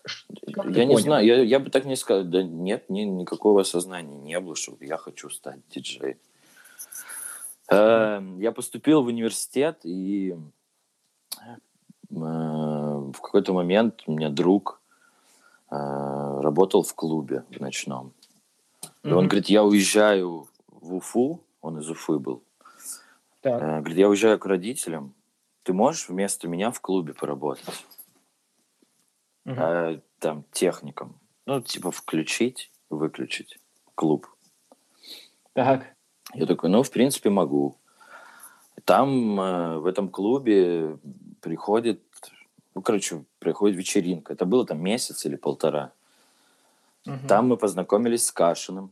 я 0.45 0.85
не 0.85 0.93
понял? 0.93 0.99
знаю, 0.99 1.25
я, 1.25 1.41
я 1.41 1.59
бы 1.59 1.69
так 1.69 1.85
не 1.85 1.95
сказал, 1.95 2.25
да 2.25 2.43
нет, 2.43 2.89
ни, 2.89 3.01
никакого 3.01 3.61
осознания 3.61 4.17
не 4.17 4.39
было, 4.39 4.55
что 4.55 4.75
я 4.81 4.97
хочу 4.97 5.29
стать 5.29 5.59
диджеем. 5.69 6.17
Э, 7.69 8.21
я 8.39 8.51
поступил 8.51 9.03
в 9.03 9.07
университет, 9.07 9.79
и 9.83 10.35
э, 11.39 11.45
в 12.09 13.15
какой-то 13.21 13.53
момент 13.53 14.03
у 14.05 14.13
меня 14.13 14.29
друг 14.29 14.81
Э, 15.73 16.39
работал 16.41 16.83
в 16.83 16.93
клубе 16.93 17.45
в 17.49 17.59
ночном. 17.59 18.13
И 19.01 19.07
mm-hmm. 19.07 19.13
он 19.13 19.27
говорит, 19.27 19.47
я 19.47 19.63
уезжаю 19.63 20.47
в 20.67 20.93
Уфу, 20.93 21.41
он 21.61 21.79
из 21.79 21.89
Уфы 21.89 22.19
был. 22.19 22.43
Так. 23.41 23.59
Э, 23.59 23.79
говорит, 23.79 23.97
я 23.97 24.07
уезжаю 24.07 24.37
к 24.37 24.45
родителям, 24.45 25.15
ты 25.63 25.73
можешь 25.73 26.09
вместо 26.09 26.47
меня 26.47 26.69
в 26.69 26.79
клубе 26.79 27.15
поработать? 27.15 27.85
Mm-hmm. 29.45 29.55
А, 29.57 30.01
там 30.19 30.45
техником. 30.51 31.19
Ну, 31.45 31.61
типа 31.61 31.91
включить, 31.91 32.71
выключить 32.89 33.59
клуб. 33.95 34.27
Так. 35.53 35.85
Я 36.33 36.45
такой, 36.45 36.69
ну, 36.69 36.83
в 36.83 36.91
принципе, 36.91 37.29
могу. 37.29 37.77
Там, 38.85 39.39
э, 39.39 39.77
в 39.79 39.85
этом 39.85 40.09
клубе 40.09 40.97
приходит 41.41 42.01
ну, 42.75 42.81
короче, 42.81 43.23
приходит 43.39 43.77
вечеринка. 43.77 44.33
Это 44.33 44.45
было 44.45 44.65
там 44.65 44.81
месяц 44.81 45.25
или 45.25 45.35
полтора. 45.35 45.91
Угу. 47.05 47.27
Там 47.27 47.47
мы 47.47 47.57
познакомились 47.57 48.25
с 48.25 48.31
Кашиным. 48.31 48.91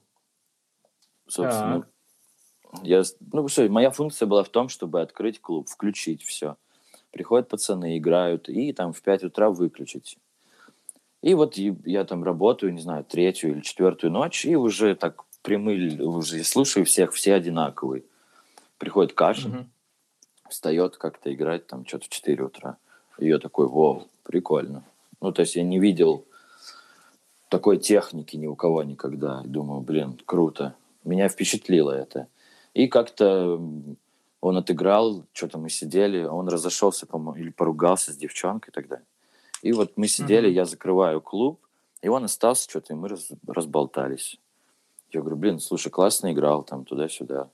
Собственно, 1.27 1.81
так. 2.71 2.83
я, 2.83 3.03
ну 3.31 3.47
что, 3.47 3.67
моя 3.69 3.89
функция 3.89 4.27
была 4.27 4.43
в 4.43 4.49
том, 4.49 4.69
чтобы 4.69 5.01
открыть 5.01 5.39
клуб, 5.39 5.69
включить 5.69 6.23
все. 6.23 6.57
Приходят 7.11 7.49
пацаны, 7.49 7.97
играют, 7.97 8.49
и 8.49 8.73
там 8.73 8.93
в 8.93 9.01
5 9.01 9.23
утра 9.25 9.49
выключить. 9.49 10.17
И 11.21 11.33
вот 11.35 11.55
я 11.57 12.03
там 12.03 12.23
работаю, 12.23 12.73
не 12.73 12.81
знаю, 12.81 13.03
третью 13.03 13.51
или 13.51 13.61
четвертую 13.61 14.11
ночь, 14.11 14.45
и 14.45 14.55
уже 14.55 14.95
так 14.95 15.23
прямые, 15.43 16.01
уже 16.01 16.43
слушаю 16.43 16.85
всех, 16.85 17.13
все 17.13 17.35
одинаковые. 17.35 18.03
Приходит 18.77 19.13
Кашин, 19.13 19.55
угу. 19.55 19.65
встает 20.49 20.97
как-то 20.97 21.33
играть 21.33 21.67
там 21.67 21.85
что-то 21.85 22.05
в 22.05 22.09
4 22.09 22.43
утра. 22.43 22.77
И 23.19 23.27
я 23.27 23.37
такой, 23.37 23.67
вау, 23.67 24.07
прикольно. 24.23 24.83
Ну, 25.19 25.31
то 25.31 25.41
есть 25.41 25.55
я 25.55 25.63
не 25.63 25.79
видел 25.79 26.25
такой 27.49 27.77
техники 27.77 28.35
ни 28.35 28.47
у 28.47 28.55
кого 28.55 28.81
никогда. 28.81 29.41
Думаю, 29.45 29.81
блин, 29.81 30.19
круто. 30.25 30.73
Меня 31.03 31.29
впечатлило 31.29 31.91
это. 31.91 32.27
И 32.73 32.87
как-то 32.87 33.61
он 34.39 34.57
отыграл, 34.57 35.23
что-то 35.33 35.59
мы 35.59 35.69
сидели, 35.69 36.23
он 36.23 36.47
разошелся, 36.47 37.05
по-моему, 37.05 37.43
или 37.43 37.51
поругался 37.51 38.11
с 38.11 38.17
девчонкой 38.17 38.71
тогда. 38.73 39.01
И 39.61 39.73
вот 39.73 39.93
мы 39.95 40.07
сидели, 40.07 40.49
mm-hmm. 40.49 40.53
я 40.53 40.65
закрываю 40.65 41.21
клуб, 41.21 41.59
и 42.01 42.07
он 42.07 42.23
остался 42.23 42.69
что-то, 42.69 42.93
и 42.93 42.95
мы 42.95 43.09
раз, 43.09 43.29
разболтались. 43.47 44.39
Я 45.11 45.19
говорю, 45.21 45.35
блин, 45.35 45.59
слушай, 45.59 45.89
классно 45.89 46.31
играл 46.31 46.63
там 46.63 46.85
туда-сюда. 46.85 47.49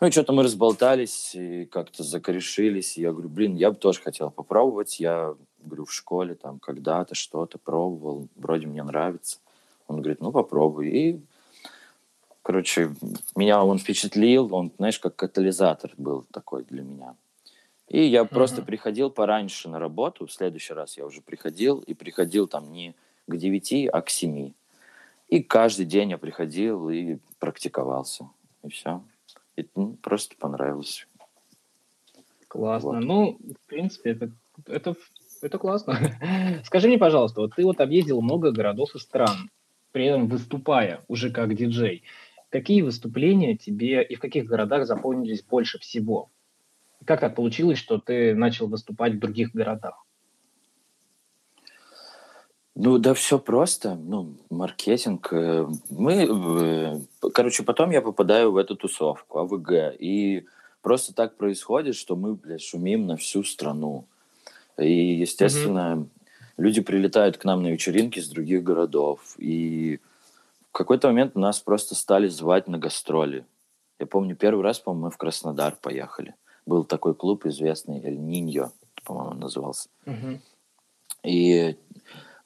Ну 0.00 0.08
и 0.08 0.10
что-то 0.10 0.32
мы 0.32 0.42
разболтались 0.42 1.34
и 1.34 1.66
как-то 1.66 2.02
закорешились. 2.02 2.98
я 2.98 3.12
говорю, 3.12 3.28
блин, 3.28 3.54
я 3.54 3.70
бы 3.70 3.76
тоже 3.76 4.00
хотел 4.00 4.30
попробовать. 4.30 4.98
Я, 4.98 5.34
говорю, 5.62 5.84
в 5.84 5.92
школе 5.92 6.34
там 6.34 6.58
когда-то 6.58 7.14
что-то 7.14 7.58
пробовал, 7.58 8.28
вроде 8.34 8.66
мне 8.66 8.82
нравится. 8.82 9.38
Он 9.86 10.00
говорит, 10.00 10.20
ну 10.20 10.32
попробуй. 10.32 10.88
И, 10.88 11.20
короче, 12.42 12.94
меня 13.36 13.64
он 13.64 13.78
впечатлил, 13.78 14.52
он, 14.54 14.72
знаешь, 14.78 14.98
как 14.98 15.14
катализатор 15.14 15.92
был 15.96 16.24
такой 16.32 16.64
для 16.64 16.82
меня. 16.82 17.14
И 17.88 18.02
я 18.02 18.22
uh-huh. 18.22 18.28
просто 18.28 18.62
приходил 18.62 19.10
пораньше 19.10 19.68
на 19.68 19.78
работу, 19.78 20.26
в 20.26 20.32
следующий 20.32 20.72
раз 20.72 20.96
я 20.96 21.04
уже 21.04 21.20
приходил, 21.20 21.80
и 21.80 21.94
приходил 21.94 22.46
там 22.48 22.72
не 22.72 22.94
к 23.26 23.36
9, 23.36 23.88
а 23.92 24.02
к 24.02 24.10
7. 24.10 24.52
И 25.28 25.42
каждый 25.42 25.86
день 25.86 26.10
я 26.10 26.18
приходил 26.18 26.88
и 26.88 27.18
практиковался. 27.38 28.28
И 28.62 28.68
все. 28.68 29.02
И 29.56 29.66
ну, 29.74 29.96
просто 30.02 30.36
понравилось. 30.36 31.06
Классно. 32.48 32.90
Вот. 32.90 33.00
Ну, 33.00 33.38
в 33.40 33.68
принципе, 33.68 34.10
это, 34.10 34.30
это, 34.66 34.94
это 35.42 35.58
классно. 35.58 35.98
Скажи 36.64 36.88
мне, 36.88 36.98
пожалуйста, 36.98 37.40
вот 37.40 37.54
ты 37.56 37.64
вот 37.64 37.80
объездил 37.80 38.20
много 38.20 38.52
городов 38.52 38.94
и 38.94 38.98
стран, 38.98 39.50
при 39.92 40.06
этом 40.06 40.28
выступая 40.28 41.00
уже 41.08 41.30
как 41.30 41.54
диджей. 41.54 42.02
Какие 42.50 42.82
выступления 42.82 43.56
тебе 43.56 44.04
и 44.04 44.14
в 44.14 44.20
каких 44.20 44.44
городах 44.44 44.86
запомнились 44.86 45.42
больше 45.42 45.78
всего? 45.80 46.30
Как 47.06 47.20
так 47.20 47.34
получилось, 47.34 47.78
что 47.78 47.98
ты 47.98 48.34
начал 48.34 48.68
выступать 48.68 49.14
в 49.14 49.18
других 49.18 49.52
городах? 49.52 50.04
Ну, 52.74 52.98
да 52.98 53.14
все 53.14 53.38
просто. 53.38 53.94
Ну, 53.94 54.36
маркетинг. 54.50 55.32
Э, 55.32 55.66
мы, 55.90 56.26
э, 56.28 57.30
короче, 57.32 57.62
потом 57.62 57.90
я 57.90 58.02
попадаю 58.02 58.50
в 58.50 58.56
эту 58.56 58.74
тусовку, 58.74 59.38
АВГ, 59.38 59.94
и 59.98 60.46
просто 60.82 61.14
так 61.14 61.36
происходит, 61.36 61.94
что 61.94 62.16
мы, 62.16 62.34
блядь, 62.34 62.62
шумим 62.62 63.06
на 63.06 63.16
всю 63.16 63.44
страну. 63.44 64.06
И, 64.76 65.14
естественно, 65.14 65.94
mm-hmm. 65.94 66.08
люди 66.56 66.80
прилетают 66.80 67.38
к 67.38 67.44
нам 67.44 67.62
на 67.62 67.68
вечеринки 67.68 68.18
из 68.18 68.28
других 68.28 68.64
городов, 68.64 69.36
и 69.38 70.00
в 70.70 70.72
какой-то 70.72 71.06
момент 71.06 71.36
нас 71.36 71.60
просто 71.60 71.94
стали 71.94 72.26
звать 72.26 72.66
на 72.66 72.78
гастроли. 72.78 73.46
Я 74.00 74.06
помню, 74.06 74.34
первый 74.34 74.64
раз, 74.64 74.80
по-моему, 74.80 75.04
мы 75.04 75.10
в 75.12 75.16
Краснодар 75.16 75.76
поехали. 75.80 76.34
Был 76.66 76.84
такой 76.84 77.14
клуб 77.14 77.46
известный, 77.46 78.02
Эль 78.02 78.18
Ниньо, 78.18 78.72
по-моему, 79.04 79.34
назывался. 79.34 79.88
Mm-hmm. 80.06 80.40
И 81.24 81.76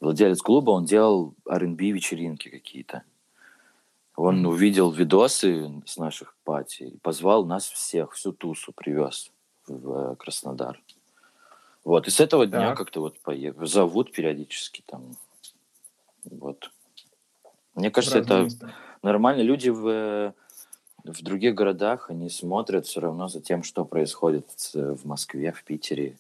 владелец 0.01 0.41
клуба, 0.41 0.71
он 0.71 0.85
делал 0.85 1.35
R&B 1.49 1.91
вечеринки 1.91 2.49
какие-то. 2.49 3.03
Он 4.17 4.45
увидел 4.47 4.91
видосы 4.91 5.71
с 5.87 5.97
наших 5.97 6.35
пати, 6.43 6.99
позвал 7.03 7.45
нас 7.45 7.69
всех, 7.69 8.15
всю 8.15 8.33
тусу 8.33 8.73
привез 8.73 9.31
в 9.69 10.13
э, 10.13 10.17
Краснодар. 10.17 10.83
Вот, 11.85 12.09
и 12.09 12.11
с 12.11 12.19
этого 12.19 12.45
так. 12.45 12.51
дня 12.51 12.75
как-то 12.75 13.01
вот 13.01 13.21
поехал. 13.21 13.65
Зовут 13.65 14.13
периодически 14.13 14.83
там. 14.85 15.17
Вот. 16.25 16.71
Мне 17.75 17.93
кажется, 17.93 18.19
это 18.19 18.43
места. 18.43 18.75
нормально. 19.03 19.43
Люди 19.43 19.69
в, 19.69 20.35
в 21.13 21.23
других 21.23 21.55
городах, 21.55 22.11
они 22.11 22.31
смотрят 22.31 22.87
все 22.87 23.01
равно 23.01 23.29
за 23.29 23.41
тем, 23.41 23.63
что 23.63 23.85
происходит 23.85 24.47
в 24.75 25.05
Москве, 25.05 25.53
в 25.53 25.65
Питере. 25.65 26.17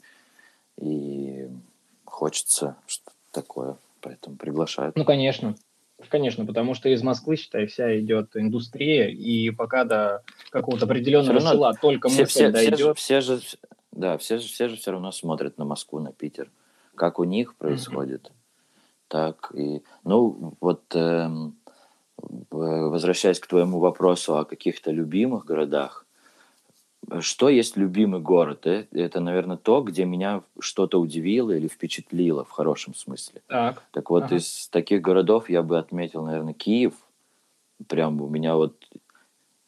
И 0.80 1.48
хочется 2.04 2.76
что-то 2.86 3.12
такое. 3.32 3.76
Поэтому 4.00 4.36
приглашают. 4.36 4.96
Ну, 4.96 5.04
конечно. 5.04 5.54
Конечно, 6.08 6.46
потому 6.46 6.74
что 6.74 6.88
из 6.88 7.02
Москвы, 7.02 7.36
считай, 7.36 7.66
вся 7.66 7.98
идет 7.98 8.36
индустрия, 8.36 9.08
и 9.08 9.50
пока 9.50 9.82
до 9.82 10.22
какого-то 10.50 10.84
определенного 10.84 11.40
равно 11.40 11.50
села 11.50 11.74
только 11.74 12.08
все, 12.08 12.20
мысль 12.20 12.30
все, 12.30 12.50
дойдет... 12.50 12.96
Все 12.98 13.20
же, 13.20 13.38
все 13.38 13.48
же, 13.48 13.58
да, 13.90 14.16
все 14.18 14.38
же, 14.38 14.46
все 14.46 14.68
же 14.68 14.76
все 14.76 14.92
равно 14.92 15.10
смотрят 15.10 15.58
на 15.58 15.64
Москву, 15.64 15.98
на 15.98 16.12
Питер. 16.12 16.50
Как 16.94 17.18
у 17.18 17.24
них 17.24 17.56
происходит, 17.56 18.26
mm-hmm. 18.26 19.08
так 19.08 19.50
и... 19.54 19.82
Ну, 20.04 20.54
вот 20.60 20.82
э, 20.94 21.28
возвращаясь 22.50 23.40
к 23.40 23.46
твоему 23.46 23.78
вопросу 23.78 24.36
о 24.38 24.44
каких-то 24.44 24.90
любимых 24.90 25.44
городах, 25.44 26.06
что 27.20 27.48
есть 27.48 27.76
любимый 27.76 28.20
город? 28.20 28.66
Э? 28.66 28.86
Это, 28.92 29.20
наверное, 29.20 29.56
то, 29.56 29.82
где 29.82 30.04
меня 30.04 30.42
что-то 30.58 31.00
удивило 31.00 31.52
или 31.52 31.68
впечатлило 31.68 32.44
в 32.44 32.50
хорошем 32.50 32.94
смысле. 32.94 33.42
Так, 33.46 33.82
так 33.92 34.10
вот, 34.10 34.24
ага. 34.24 34.36
из 34.36 34.68
таких 34.68 35.00
городов 35.00 35.48
я 35.48 35.62
бы 35.62 35.78
отметил, 35.78 36.24
наверное, 36.24 36.54
Киев. 36.54 36.94
Прям 37.86 38.20
у 38.20 38.28
меня 38.28 38.56
вот 38.56 38.74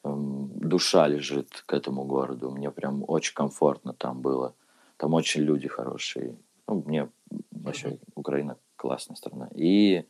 эм, 0.05 0.51
душа 0.59 1.07
лежит 1.07 1.63
к 1.67 1.73
этому 1.73 2.05
городу. 2.05 2.51
Мне 2.51 2.71
прям 2.71 3.05
очень 3.07 3.35
комфортно 3.35 3.95
там 3.95 4.21
было. 4.21 4.55
Там 4.97 5.15
очень 5.15 5.43
люди 5.43 5.69
хорошие. 5.69 6.37
Ну, 6.69 6.83
мне 6.87 7.09
вообще 7.53 7.99
Украина 8.15 8.57
классная 8.77 9.17
страна. 9.17 9.49
И 9.55 10.05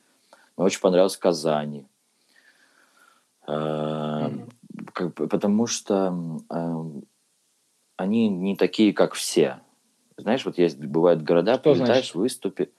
мне 0.57 0.67
очень 0.67 0.81
понравилась 0.81 1.17
Казань. 1.17 1.87
Mm-hmm. 3.51 5.29
Потому 5.29 5.67
что 5.67 6.15
эм, 6.51 7.05
они 7.97 8.29
не 8.29 8.57
такие, 8.57 8.93
как 8.93 9.15
все. 9.15 9.61
Знаешь, 10.17 10.45
вот 10.45 10.59
есть, 10.59 10.79
бывают 10.79 11.23
города, 11.23 11.55
Что 11.55 11.75
прилетаешь, 11.75 12.15
выступи. 12.15 12.71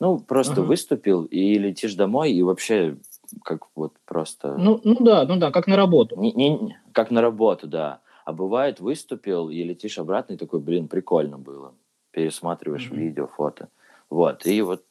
Ну, 0.00 0.18
просто 0.18 0.60
угу. 0.60 0.68
выступил 0.68 1.24
и 1.24 1.56
летишь 1.58 1.94
домой, 1.94 2.32
и 2.32 2.42
вообще 2.42 2.96
как 3.44 3.66
вот 3.76 3.92
просто... 4.04 4.56
Ну, 4.56 4.80
ну 4.82 4.96
да, 5.00 5.24
ну 5.24 5.36
да, 5.36 5.50
как 5.52 5.66
на 5.66 5.76
работу. 5.76 6.18
Не, 6.18 6.32
не, 6.32 6.76
как 6.92 7.10
на 7.10 7.20
работу, 7.20 7.68
да. 7.68 8.00
А 8.24 8.32
бывает, 8.32 8.80
выступил 8.80 9.50
и 9.50 9.62
летишь 9.62 9.98
обратно, 9.98 10.34
и 10.34 10.36
такой, 10.36 10.60
блин, 10.60 10.88
прикольно 10.88 11.38
было. 11.38 11.74
Пересматриваешь 12.10 12.90
mm 12.90 12.96
видео, 12.96 13.26
фото. 13.26 13.68
Вот, 14.10 14.46
и 14.46 14.62
вот 14.62 14.84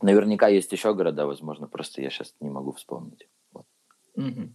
наверняка 0.00 0.48
есть 0.48 0.72
еще 0.72 0.94
города, 0.94 1.26
возможно, 1.26 1.66
просто 1.66 2.02
я 2.02 2.10
сейчас 2.10 2.34
не 2.40 2.50
могу 2.50 2.72
вспомнить. 2.72 3.28
Вот, 4.24 4.48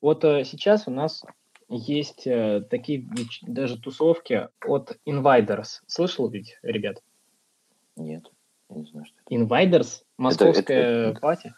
вот 0.00 0.24
э, 0.24 0.44
сейчас 0.44 0.86
у 0.86 0.90
нас 0.90 1.24
есть 1.68 2.26
э, 2.26 2.62
такие 2.68 3.06
даже 3.42 3.78
тусовки 3.78 4.48
от 4.64 4.98
Invaders. 5.06 5.80
Слышал 5.86 6.28
ведь, 6.28 6.58
ребят? 6.62 7.02
Нет, 7.96 8.30
я 8.70 8.76
не 8.76 8.86
знаю, 8.86 9.06
что 9.06 9.16
это. 9.24 9.34
Invaders? 9.34 10.02
Московская 10.16 11.14
пати? 11.14 11.54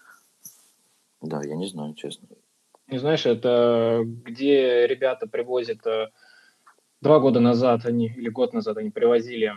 Да, 1.21 1.43
я 1.45 1.55
не 1.55 1.67
знаю, 1.67 1.95
честно. 1.95 2.29
Не 2.89 2.99
знаешь, 2.99 3.27
это 3.27 4.03
где 4.05 4.87
ребята 4.87 5.29
привозят 5.29 5.87
э, 5.87 6.09
два 7.01 7.21
года 7.21 7.41
назад 7.41 7.85
они 7.85 8.07
или 8.07 8.29
год 8.29 8.53
назад 8.53 8.79
они 8.79 8.91
привозили 8.91 9.55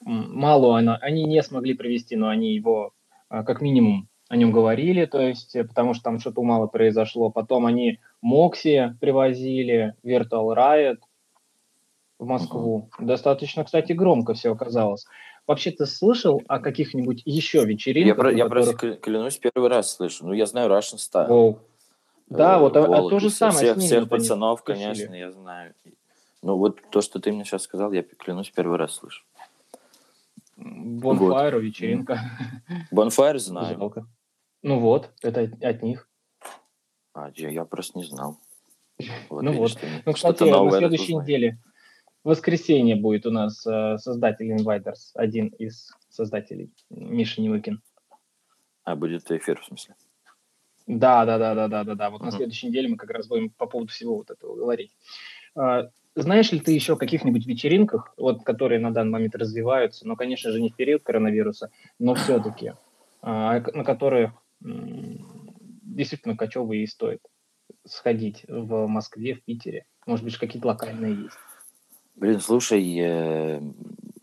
мало 0.00 0.78
она, 0.78 0.96
они 0.96 1.24
не 1.24 1.42
смогли 1.42 1.74
привезти, 1.74 2.16
но 2.16 2.28
они 2.28 2.54
его 2.54 2.92
э, 3.30 3.42
как 3.44 3.60
минимум 3.60 4.08
о 4.28 4.36
нем 4.36 4.50
говорили, 4.50 5.04
то 5.06 5.20
есть, 5.20 5.54
э, 5.54 5.64
потому 5.64 5.94
что 5.94 6.04
там 6.04 6.18
что-то 6.18 6.42
мало 6.42 6.66
произошло. 6.66 7.30
Потом 7.30 7.66
они 7.66 8.00
Мокси 8.22 8.96
привозили, 9.00 9.94
Virtual 10.02 10.54
Riot 10.56 10.98
в 12.18 12.26
Москву. 12.26 12.90
Uh-huh. 12.98 13.06
Достаточно, 13.06 13.64
кстати, 13.64 13.92
громко 13.92 14.34
все 14.34 14.52
оказалось. 14.52 15.06
Вообще, 15.46 15.70
ты 15.70 15.86
слышал 15.86 16.42
о 16.48 16.58
каких-нибудь 16.58 17.22
еще 17.24 17.64
вечеринках? 17.64 18.08
Я, 18.08 18.14
про, 18.14 18.32
я 18.32 18.44
которых... 18.44 18.64
просто 18.64 18.94
клянусь, 18.96 19.38
первый 19.38 19.70
раз 19.70 19.94
слышу. 19.94 20.26
Ну, 20.26 20.32
я 20.32 20.46
знаю 20.46 20.68
Russian 20.70 20.96
Style. 20.96 21.28
Wow. 21.28 21.58
Да, 22.28 22.58
вот, 22.58 22.76
а, 22.76 22.84
а 22.84 23.08
то 23.08 23.20
же 23.20 23.30
самое 23.30 23.74
Всех, 23.74 23.78
всех 23.78 24.08
пацанов, 24.08 24.64
конечно, 24.64 25.14
я 25.14 25.30
знаю. 25.30 25.74
Ну, 26.42 26.56
вот 26.56 26.80
то, 26.90 27.00
что 27.00 27.20
ты 27.20 27.30
мне 27.30 27.44
сейчас 27.44 27.62
сказал, 27.62 27.92
я 27.92 28.02
клянусь, 28.02 28.50
первый 28.50 28.76
раз 28.76 28.94
слышу. 28.94 29.22
Вот. 30.56 31.20
вечеринка. 31.62 32.20
Bonfire 32.92 33.38
знаю. 33.38 33.76
Жалко. 33.78 34.06
Ну 34.66 34.80
вот, 34.80 35.12
это 35.22 35.48
от 35.62 35.82
них. 35.84 36.08
А, 37.14 37.30
я, 37.36 37.50
я 37.50 37.64
просто 37.64 37.98
не 37.98 38.04
знал. 38.04 38.38
Вот, 39.30 39.42
ну 39.42 39.52
вот. 39.52 39.78
Ну, 40.04 40.12
кстати, 40.12 40.42
на 40.42 40.70
следующей 40.72 41.14
неделе, 41.14 41.58
в 42.24 42.30
воскресенье 42.30 42.96
будет 42.96 43.26
у 43.26 43.30
нас 43.30 43.64
э, 43.64 43.96
создатель 43.98 44.50
Invaders, 44.50 45.12
один 45.14 45.48
из 45.48 45.92
создателей, 46.08 46.72
Миша 46.90 47.42
Невыкин. 47.42 47.80
А, 48.82 48.96
будет 48.96 49.30
эфир, 49.30 49.60
в 49.60 49.66
смысле? 49.66 49.94
Да, 50.88 51.24
да, 51.24 51.38
да, 51.38 51.54
да, 51.54 51.68
да, 51.68 51.84
да, 51.84 51.94
да. 51.94 52.10
Вот 52.10 52.22
uh-huh. 52.22 52.24
на 52.24 52.32
следующей 52.32 52.66
неделе 52.66 52.88
мы 52.88 52.96
как 52.96 53.10
раз 53.10 53.28
будем 53.28 53.50
по 53.50 53.66
поводу 53.66 53.92
всего 53.92 54.16
вот 54.16 54.32
этого 54.32 54.56
говорить. 54.56 54.90
А, 55.54 55.90
знаешь 56.16 56.50
ли 56.50 56.58
ты 56.58 56.72
еще 56.72 56.94
о 56.94 56.96
каких-нибудь 56.96 57.46
вечеринках, 57.46 58.12
вот, 58.16 58.42
которые 58.42 58.80
на 58.80 58.92
данный 58.92 59.12
момент 59.12 59.36
развиваются, 59.36 60.08
но, 60.08 60.16
конечно 60.16 60.50
же, 60.50 60.60
не 60.60 60.70
в 60.70 60.74
период 60.74 61.04
коронавируса, 61.04 61.70
но 62.00 62.14
все-таки, 62.14 62.72
а, 63.22 63.60
на 63.60 63.84
которые 63.84 64.32
действительно 64.66 66.36
кочевые 66.36 66.84
и 66.84 66.86
стоит 66.86 67.20
сходить 67.84 68.44
в 68.48 68.86
Москве, 68.86 69.34
в 69.34 69.42
Питере? 69.42 69.86
Может 70.06 70.24
быть, 70.24 70.36
какие-то 70.36 70.68
локальные 70.68 71.14
есть? 71.24 71.36
Блин, 72.14 72.40
слушай, 72.40 72.98
э, 72.98 73.60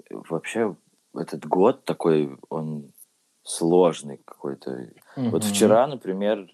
вообще 0.09 0.75
этот 1.15 1.45
год 1.45 1.83
такой, 1.83 2.37
он 2.49 2.91
сложный 3.43 4.21
какой-то. 4.25 4.89
Угу. 5.15 5.29
Вот 5.29 5.43
вчера, 5.43 5.87
например, 5.87 6.49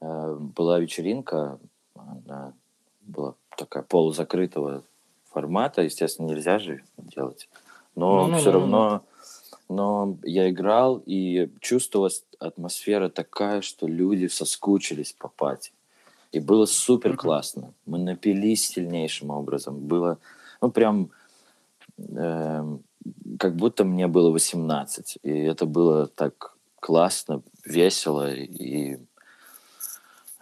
э, 0.00 0.36
была 0.38 0.78
вечеринка, 0.78 1.58
она 1.94 2.54
была 3.00 3.34
такая 3.56 3.82
полузакрытого 3.82 4.84
формата, 5.30 5.82
естественно, 5.82 6.26
нельзя 6.26 6.58
же 6.58 6.82
делать. 6.98 7.48
Но 7.94 8.28
ну, 8.28 8.36
все 8.36 8.52
ну, 8.52 8.60
равно 8.60 8.90
ну 8.90 9.00
но 9.70 10.18
я 10.24 10.50
играл, 10.50 11.00
и 11.06 11.48
чувствовалась 11.60 12.24
атмосфера 12.40 13.08
такая, 13.08 13.60
что 13.60 13.86
люди 13.86 14.26
соскучились 14.26 15.12
по 15.12 15.28
пати. 15.28 15.72
И 16.32 16.40
было 16.40 16.66
супер 16.66 17.16
классно. 17.16 17.72
Мы 17.86 17.98
напились 17.98 18.68
сильнейшим 18.68 19.30
образом. 19.30 19.78
Было, 19.80 20.18
ну, 20.60 20.70
прям, 20.70 21.10
э, 21.98 22.78
как 23.38 23.56
будто 23.56 23.84
мне 23.84 24.06
было 24.06 24.30
18. 24.30 25.18
И 25.22 25.30
это 25.30 25.66
было 25.66 26.06
так 26.06 26.56
классно, 26.80 27.42
весело 27.64 28.32
и 28.32 28.98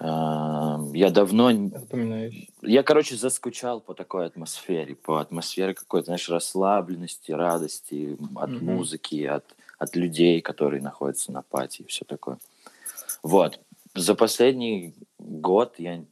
я 0.01 1.11
давно... 1.11 1.51
Я, 2.63 2.83
короче, 2.85 3.17
заскучал 3.17 3.81
по 3.81 3.95
такой 3.95 4.27
атмосфере, 4.27 4.95
по 4.95 5.21
атмосфере 5.21 5.75
какой-то, 5.75 6.07
знаешь, 6.07 6.29
расслабленности, 6.29 7.33
радости 7.33 8.17
от 8.37 8.51
mm-hmm. 8.51 8.63
музыки, 8.63 9.25
от, 9.25 9.45
от 9.79 9.97
людей, 9.97 10.41
которые 10.41 10.83
находятся 10.83 11.33
на 11.33 11.43
пати 11.43 11.83
и 11.83 11.87
все 11.87 12.05
такое. 12.05 12.38
Вот. 13.23 13.61
За 13.95 14.14
последний 14.14 14.95
год 15.19 15.75
я 15.79 16.05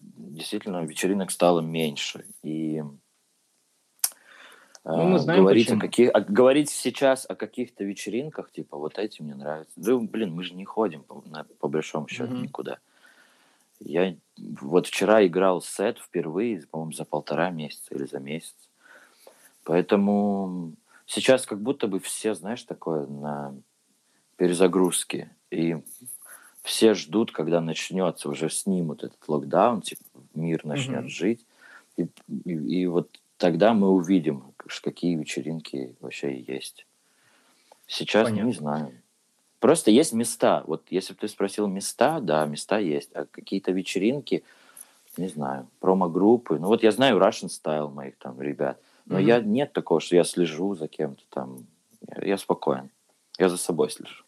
действительно 0.00 0.84
вечеринок 0.84 1.30
стало 1.30 1.60
меньше. 1.60 2.24
И 2.42 2.82
ну, 4.84 5.04
мы 5.04 5.18
знаем, 5.18 5.42
говорить, 5.42 5.70
о 5.70 5.78
каких, 5.78 6.10
о, 6.14 6.20
говорить 6.20 6.70
сейчас 6.70 7.26
о 7.28 7.34
каких-то 7.34 7.84
вечеринках, 7.84 8.50
типа, 8.50 8.76
вот 8.76 8.98
эти 8.98 9.20
мне 9.20 9.34
нравятся. 9.34 9.72
Да, 9.76 9.96
блин, 9.96 10.32
мы 10.32 10.42
же 10.42 10.54
не 10.54 10.64
ходим, 10.64 11.02
по, 11.02 11.22
на, 11.26 11.44
по 11.44 11.68
большому 11.68 12.08
счету, 12.08 12.32
mm-hmm. 12.32 12.42
никуда. 12.42 12.78
Я 13.80 14.16
вот 14.36 14.86
вчера 14.86 15.24
играл 15.26 15.62
сет 15.62 15.98
впервые, 15.98 16.66
по-моему, 16.66 16.92
за 16.92 17.04
полтора 17.04 17.50
месяца 17.50 17.94
или 17.94 18.06
за 18.06 18.18
месяц. 18.18 18.56
Поэтому 19.64 20.72
сейчас 21.08 21.46
как 21.46 21.60
будто 21.60 21.88
бы 21.88 21.98
все, 21.98 22.34
знаешь, 22.34 22.62
такое 22.62 23.06
на 23.06 23.54
перезагрузке. 24.36 25.34
И 25.50 25.76
все 26.62 26.94
ждут, 26.94 27.32
когда 27.32 27.60
начнется, 27.60 28.28
уже 28.28 28.50
снимут 28.50 29.02
этот 29.02 29.26
локдаун, 29.26 29.82
типа 29.82 30.02
мир 30.34 30.64
начнет 30.64 31.06
mm-hmm. 31.06 31.08
жить. 31.08 31.46
И, 31.96 32.06
и, 32.44 32.52
и 32.52 32.86
вот 32.86 33.18
тогда 33.38 33.74
мы 33.74 33.90
увидим, 33.90 34.54
какие 34.82 35.16
вечеринки 35.16 35.96
вообще 36.00 36.40
есть. 36.40 36.86
Сейчас 37.86 38.28
Понятно. 38.28 38.46
не 38.46 38.52
знаю. 38.52 38.92
Просто 39.60 39.90
есть 39.90 40.12
места. 40.12 40.62
Вот 40.66 40.86
если 40.90 41.14
бы 41.14 41.20
ты 41.20 41.28
спросил 41.28 41.66
места, 41.66 42.20
да, 42.20 42.44
места 42.44 42.78
есть. 42.78 43.10
А 43.14 43.24
какие-то 43.24 43.72
вечеринки, 43.72 44.44
не 45.16 45.28
знаю, 45.28 45.66
промо-группы. 45.80 46.58
Ну 46.58 46.68
вот 46.68 46.82
я 46.82 46.92
знаю 46.92 47.18
Russian 47.18 47.48
Style 47.48 47.92
моих 47.92 48.16
там 48.18 48.40
ребят. 48.40 48.78
Но 49.08 49.18
mm-hmm. 49.18 49.24
я 49.24 49.40
нет 49.40 49.72
такого, 49.72 50.00
что 50.00 50.16
я 50.16 50.24
слежу 50.24 50.74
за 50.74 50.86
кем-то 50.86 51.22
там. 51.30 51.66
Я, 52.16 52.28
я 52.28 52.38
спокоен. 52.38 52.90
Я 53.38 53.48
за 53.48 53.56
собой 53.56 53.90
слежу. 53.90 54.24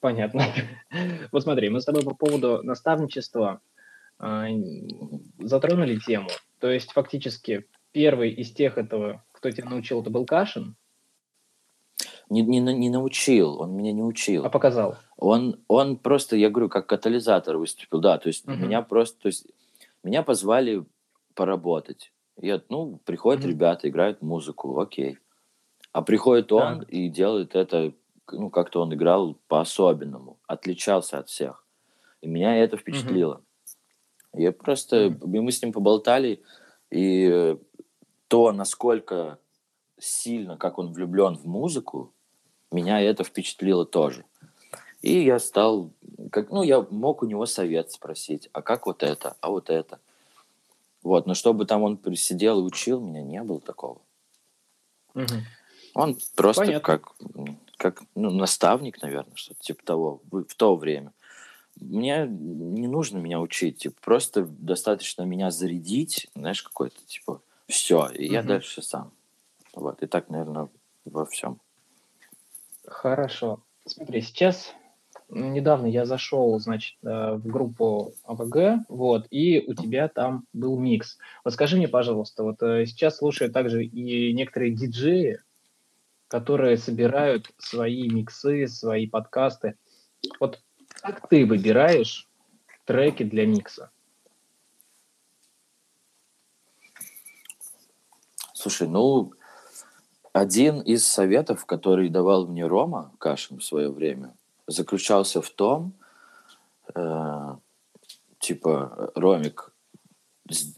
Понятно. 0.00 0.44
Вот 1.32 1.42
смотри, 1.42 1.68
мы 1.68 1.80
с 1.80 1.84
тобой 1.84 2.02
по 2.02 2.14
поводу 2.14 2.62
наставничества 2.62 3.60
э, 4.18 4.46
затронули 5.38 5.98
тему. 5.98 6.28
То 6.58 6.70
есть 6.70 6.92
фактически 6.92 7.66
первый 7.92 8.30
из 8.30 8.52
тех 8.52 8.78
этого, 8.78 9.24
кто 9.32 9.50
тебя 9.50 9.68
научил, 9.68 10.00
это 10.00 10.10
был 10.10 10.26
Кашин? 10.26 10.76
Не, 12.28 12.42
не, 12.42 12.60
не 12.60 12.90
научил, 12.90 13.60
он 13.60 13.76
меня 13.76 13.92
не 13.92 14.02
учил. 14.02 14.44
А 14.44 14.50
показал? 14.50 14.96
Он, 15.16 15.60
он 15.66 15.96
просто, 15.96 16.36
я 16.36 16.50
говорю, 16.50 16.68
как 16.68 16.86
катализатор 16.86 17.56
выступил, 17.56 18.00
да, 18.00 18.18
то 18.18 18.28
есть 18.28 18.46
угу. 18.46 18.56
меня 18.56 18.82
просто, 18.82 19.20
то 19.20 19.26
есть 19.26 19.46
меня 20.04 20.22
позвали 20.22 20.84
поработать. 21.34 22.12
Я, 22.40 22.62
ну, 22.68 23.00
приходят 23.04 23.42
угу. 23.42 23.50
ребята, 23.50 23.88
играют 23.88 24.22
музыку, 24.22 24.78
окей. 24.80 25.18
А 25.92 26.02
приходит 26.02 26.52
он 26.52 26.80
так. 26.80 26.88
и 26.90 27.08
делает 27.08 27.54
это, 27.54 27.92
ну, 28.30 28.50
как-то 28.50 28.80
он 28.80 28.94
играл 28.94 29.36
по-особенному, 29.48 30.38
отличался 30.46 31.18
от 31.18 31.28
всех. 31.28 31.66
И 32.22 32.28
меня 32.28 32.56
это 32.56 32.76
впечатлило. 32.76 33.42
Угу. 34.32 34.42
Я 34.42 34.52
просто, 34.52 35.08
угу. 35.08 35.42
мы 35.42 35.52
с 35.52 35.62
ним 35.62 35.72
поболтали, 35.72 36.42
и 36.90 37.56
то, 38.28 38.52
насколько 38.52 39.38
сильно, 39.98 40.56
как 40.56 40.78
он 40.78 40.92
влюблен 40.92 41.36
в 41.36 41.46
музыку, 41.46 42.12
меня 42.70 43.00
это 43.00 43.24
впечатлило 43.24 43.84
тоже. 43.84 44.24
И 45.02 45.24
я 45.24 45.38
стал, 45.38 45.90
как, 46.30 46.50
ну, 46.50 46.62
я 46.62 46.80
мог 46.90 47.22
у 47.22 47.26
него 47.26 47.46
совет 47.46 47.90
спросить, 47.90 48.48
а 48.52 48.62
как 48.62 48.86
вот 48.86 49.02
это, 49.02 49.36
а 49.40 49.50
вот 49.50 49.70
это. 49.70 49.98
Вот, 51.02 51.26
но 51.26 51.34
чтобы 51.34 51.64
там 51.66 51.82
он 51.82 51.98
сидел 52.16 52.60
и 52.60 52.62
учил, 52.62 53.00
меня 53.00 53.22
не 53.22 53.42
было 53.42 53.60
такого. 53.60 54.02
Угу. 55.14 55.34
Он 55.94 56.18
просто 56.36 56.62
Понятно. 56.62 56.80
как, 56.80 57.14
как 57.76 58.02
ну, 58.14 58.30
наставник, 58.30 59.00
наверное, 59.02 59.34
что-то 59.34 59.60
типа 59.60 59.84
того, 59.84 60.22
в, 60.30 60.54
то 60.54 60.76
время. 60.76 61.12
Мне 61.76 62.26
не 62.28 62.86
нужно 62.86 63.18
меня 63.18 63.40
учить, 63.40 63.78
типа, 63.78 63.96
просто 64.02 64.44
достаточно 64.44 65.22
меня 65.22 65.50
зарядить, 65.50 66.28
знаешь, 66.34 66.62
какой-то, 66.62 67.00
типа, 67.06 67.40
все, 67.66 68.08
и 68.08 68.26
угу. 68.26 68.34
я 68.34 68.42
дальше 68.42 68.82
сам. 68.82 69.12
Вот, 69.72 70.02
и 70.02 70.06
так, 70.06 70.28
наверное, 70.28 70.68
во 71.04 71.24
всем. 71.24 71.60
Хорошо. 72.86 73.60
Смотри, 73.86 74.20
сейчас 74.20 74.74
недавно 75.30 75.86
я 75.86 76.04
зашел, 76.04 76.58
значит, 76.58 76.96
э, 77.02 77.34
в 77.34 77.46
группу 77.46 78.14
АВГ, 78.24 78.86
вот, 78.88 79.26
и 79.30 79.64
у 79.66 79.74
тебя 79.74 80.08
там 80.08 80.44
был 80.52 80.78
микс. 80.78 81.18
Вот 81.44 81.54
скажи 81.54 81.76
мне, 81.76 81.88
пожалуйста, 81.88 82.42
вот 82.42 82.62
э, 82.62 82.86
сейчас 82.86 83.18
слушают 83.18 83.52
также 83.52 83.84
и 83.84 84.32
некоторые 84.32 84.72
диджеи, 84.72 85.40
которые 86.28 86.76
собирают 86.76 87.50
свои 87.58 88.08
миксы, 88.08 88.66
свои 88.66 89.06
подкасты. 89.06 89.76
Вот 90.38 90.60
как 91.00 91.28
ты 91.28 91.46
выбираешь 91.46 92.28
треки 92.84 93.22
для 93.22 93.46
микса? 93.46 93.90
Слушай, 98.52 98.88
ну, 98.88 99.32
один 100.32 100.80
из 100.80 101.06
советов, 101.06 101.64
который 101.64 102.08
давал 102.08 102.46
мне 102.46 102.66
Рома 102.66 103.12
Кашин 103.18 103.58
в 103.58 103.64
свое 103.64 103.90
время, 103.90 104.34
заключался 104.70 105.42
в 105.42 105.50
том, 105.50 105.92
э, 106.94 107.56
типа, 108.38 109.12
Ромик, 109.14 109.72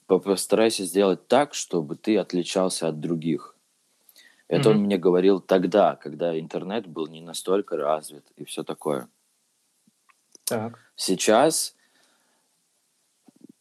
постарайся 0.06 0.84
сделать 0.84 1.28
так, 1.28 1.54
чтобы 1.54 1.96
ты 1.96 2.18
отличался 2.18 2.88
от 2.88 3.00
других. 3.00 3.56
Это 4.48 4.68
mm-hmm. 4.68 4.72
он 4.72 4.78
мне 4.80 4.98
говорил 4.98 5.40
тогда, 5.40 5.96
когда 5.96 6.38
интернет 6.38 6.86
был 6.86 7.06
не 7.06 7.20
настолько 7.20 7.76
развит 7.76 8.24
и 8.36 8.44
все 8.44 8.64
такое. 8.64 9.08
Так. 10.44 10.78
Сейчас 10.96 11.74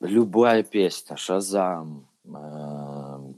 любая 0.01 0.63
песня, 0.63 1.15
Шазам, 1.15 2.07
э, 2.25 3.33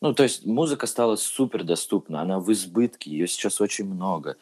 ну, 0.00 0.14
то 0.14 0.22
есть 0.22 0.46
музыка 0.46 0.86
стала 0.86 1.16
супер 1.16 1.64
доступна, 1.64 2.20
она 2.20 2.38
в 2.38 2.52
избытке, 2.52 3.10
ее 3.10 3.26
сейчас 3.26 3.60
очень 3.60 3.86
много. 3.86 4.36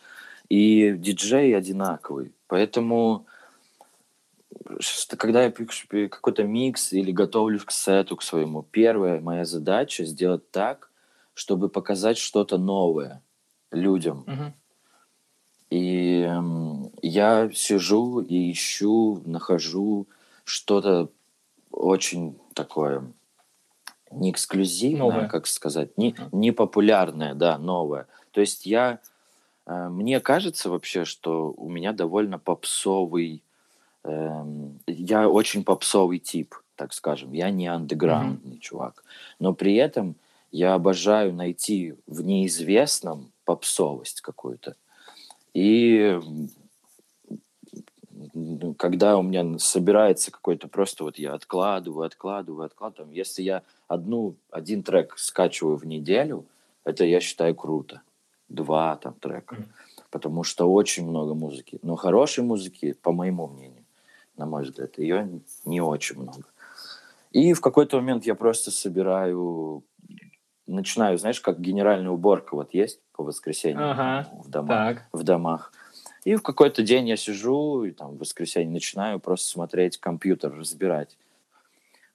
И 0.49 0.95
диджей 0.97 1.57
одинаковый. 1.57 2.33
Поэтому, 2.49 3.27
когда 5.17 5.45
я 5.45 5.51
пишу 5.51 5.87
какой-то 6.09 6.45
микс 6.45 6.93
или 6.93 7.13
готовлюсь 7.13 7.65
к 7.65 7.71
сету, 7.71 8.17
к 8.17 8.23
своему, 8.23 8.63
первая 8.63 9.21
моя 9.21 9.45
задача 9.45 10.05
сделать 10.05 10.51
так, 10.51 10.91
чтобы 11.35 11.69
показать 11.69 12.19
что-то 12.19 12.59
новое 12.59 13.23
людям. 13.73 14.25
И 15.71 16.25
э, 16.29 16.43
я 17.03 17.51
сижу 17.53 18.21
и 18.21 18.53
ищу, 18.53 19.23
нахожу 19.25 20.07
что-то 20.45 21.11
очень 21.73 22.39
такое 22.55 23.13
не 24.15 24.31
эксклюзивное, 24.31 25.11
новое. 25.11 25.29
как 25.29 25.47
сказать, 25.47 25.97
не, 25.99 26.15
не 26.33 26.53
популярное, 26.53 27.35
да, 27.35 27.59
новое. 27.59 28.07
То 28.31 28.41
есть 28.41 28.67
я, 28.67 29.01
мне 29.67 30.21
кажется 30.21 30.71
вообще, 30.71 31.05
что 31.05 31.53
у 31.57 31.71
меня 31.71 31.93
довольно 31.93 32.39
попсовый, 32.39 33.43
э, 34.05 34.45
я 34.87 35.29
очень 35.29 35.65
попсовый 35.65 36.19
тип, 36.19 36.55
так 36.77 36.93
скажем. 36.93 37.33
Я 37.33 37.51
не 37.51 37.67
андеграундный 37.67 38.57
mm-hmm. 38.57 38.61
чувак. 38.61 39.05
Но 39.39 39.55
при 39.55 39.75
этом 39.77 40.17
я 40.51 40.75
обожаю 40.75 41.33
найти 41.33 41.95
в 42.07 42.23
неизвестном 42.23 43.33
попсовость 43.45 44.21
какую-то. 44.21 44.77
И 45.55 46.19
когда 48.79 49.17
у 49.17 49.23
меня 49.23 49.59
собирается 49.59 50.31
какой-то 50.31 50.69
просто 50.69 51.05
вот 51.05 51.19
я 51.19 51.35
откладываю, 51.35 52.07
откладываю, 52.07 52.67
откладываю. 52.67 53.15
Если 53.15 53.43
я 53.43 53.63
одну, 53.89 54.37
один 54.51 54.83
трек 54.83 55.15
скачиваю 55.19 55.77
в 55.77 55.87
неделю, 55.87 56.45
это 56.85 57.05
я 57.05 57.21
считаю 57.21 57.55
круто. 57.55 58.03
Два 58.49 58.97
там 58.97 59.15
трека. 59.15 59.57
Потому 60.11 60.45
что 60.45 60.71
очень 60.71 61.09
много 61.09 61.35
музыки. 61.35 61.79
Но 61.83 61.97
хорошей 61.97 62.45
музыки, 62.45 62.93
по 63.03 63.13
моему 63.13 63.49
мнению, 63.49 63.85
на 64.37 64.47
мой 64.47 64.63
взгляд, 64.63 64.99
ее 64.99 65.41
не 65.65 65.81
очень 65.81 66.21
много. 66.21 66.45
И 67.33 67.53
в 67.53 67.61
какой-то 67.61 67.97
момент 67.97 68.25
я 68.27 68.37
просто 68.37 68.71
собираю, 68.71 69.83
начинаю, 70.67 71.19
знаешь, 71.19 71.41
как 71.41 71.61
генеральная 71.61 72.11
уборка 72.11 72.55
вот 72.55 72.73
есть 72.75 73.01
по 73.13 73.25
воскресеньям 73.25 73.83
ага, 73.83 74.29
в 74.45 74.49
домах. 74.49 74.99
В 75.13 75.23
домах 75.25 75.73
и 76.25 76.37
в 76.37 76.43
какой-то 76.43 76.83
день 76.83 77.09
я 77.09 77.17
сижу, 77.17 77.85
и 77.85 77.91
там 77.91 78.17
в 78.17 78.19
воскресенье 78.19 78.73
начинаю 78.73 79.21
просто 79.21 79.49
смотреть 79.49 79.99
компьютер, 79.99 80.55
разбирать. 80.57 81.17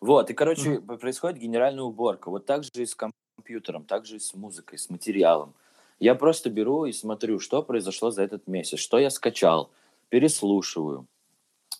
Вот, 0.02 0.30
и, 0.30 0.34
короче, 0.34 0.76
mm-hmm. 0.76 0.98
происходит 0.98 1.38
генеральная 1.38 1.84
уборка. 1.84 2.30
Вот 2.30 2.46
так 2.46 2.63
же 2.63 2.72
и 2.76 2.86
с 2.86 2.96
компьютером, 2.96 3.86
так 3.86 4.06
же 4.06 4.15
и 4.15 4.20
с 4.20 4.34
музыкой, 4.34 4.80
с 4.80 4.89
материалом. 4.89 5.54
Я 6.00 6.16
просто 6.16 6.50
беру 6.50 6.86
и 6.86 6.92
смотрю, 6.92 7.40
что 7.40 7.62
произошло 7.62 8.12
за 8.12 8.24
этот 8.24 8.48
месяц, 8.48 8.80
что 8.80 9.00
я 9.00 9.10
скачал, 9.10 9.70
переслушиваю. 10.10 11.06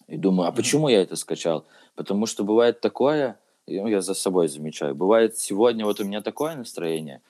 И 0.08 0.17
думаю, 0.17 0.49
а 0.49 0.51
почему 0.51 0.89
я 0.89 1.01
это 1.01 1.15
скачал? 1.15 1.65
Потому 1.95 2.25
что 2.25 2.43
бывает 2.43 2.82
такое, 2.82 3.39
ну, 3.67 3.88
я 3.88 4.01
за 4.01 4.13
собой 4.13 4.47
замечаю, 4.47 4.95
бывает 4.95 5.38
сегодня 5.38 5.86
вот 5.86 5.99
у 5.99 6.03
меня 6.03 6.21
такое 6.21 6.55
настроение, 6.55 7.21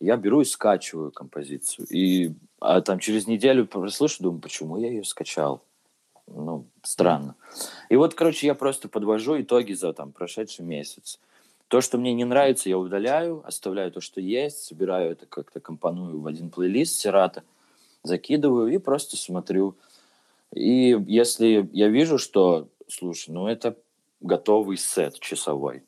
я 0.00 0.16
беру 0.16 0.40
и 0.40 0.44
скачиваю 0.44 1.12
композицию. 1.12 1.86
И 1.90 2.32
а 2.60 2.80
там 2.80 2.98
через 2.98 3.26
неделю 3.26 3.66
прослушаю, 3.66 4.24
думаю, 4.24 4.40
почему 4.40 4.76
я 4.76 4.88
ее 4.88 5.04
скачал? 5.04 5.62
Ну, 6.26 6.66
странно. 6.82 7.36
И 7.90 7.96
вот, 7.96 8.14
короче, 8.14 8.46
я 8.46 8.54
просто 8.54 8.88
подвожу 8.88 9.40
итоги 9.40 9.74
за 9.74 9.92
там 9.92 10.12
прошедший 10.12 10.64
месяц. 10.64 11.20
То, 11.74 11.80
что 11.80 11.98
мне 11.98 12.14
не 12.14 12.24
нравится, 12.24 12.68
я 12.68 12.78
удаляю, 12.78 13.42
оставляю 13.44 13.90
то, 13.90 14.00
что 14.00 14.20
есть, 14.20 14.62
собираю 14.62 15.10
это 15.10 15.26
как-то, 15.26 15.58
компоную 15.58 16.20
в 16.20 16.26
один 16.28 16.48
плейлист 16.48 17.00
Сирата, 17.00 17.42
закидываю 18.04 18.72
и 18.72 18.78
просто 18.78 19.16
смотрю. 19.16 19.74
И 20.52 20.96
если 21.08 21.68
я 21.72 21.88
вижу, 21.88 22.16
что, 22.16 22.68
слушай, 22.86 23.30
ну 23.30 23.48
это 23.48 23.76
готовый 24.20 24.76
сет 24.76 25.18
часовой, 25.18 25.82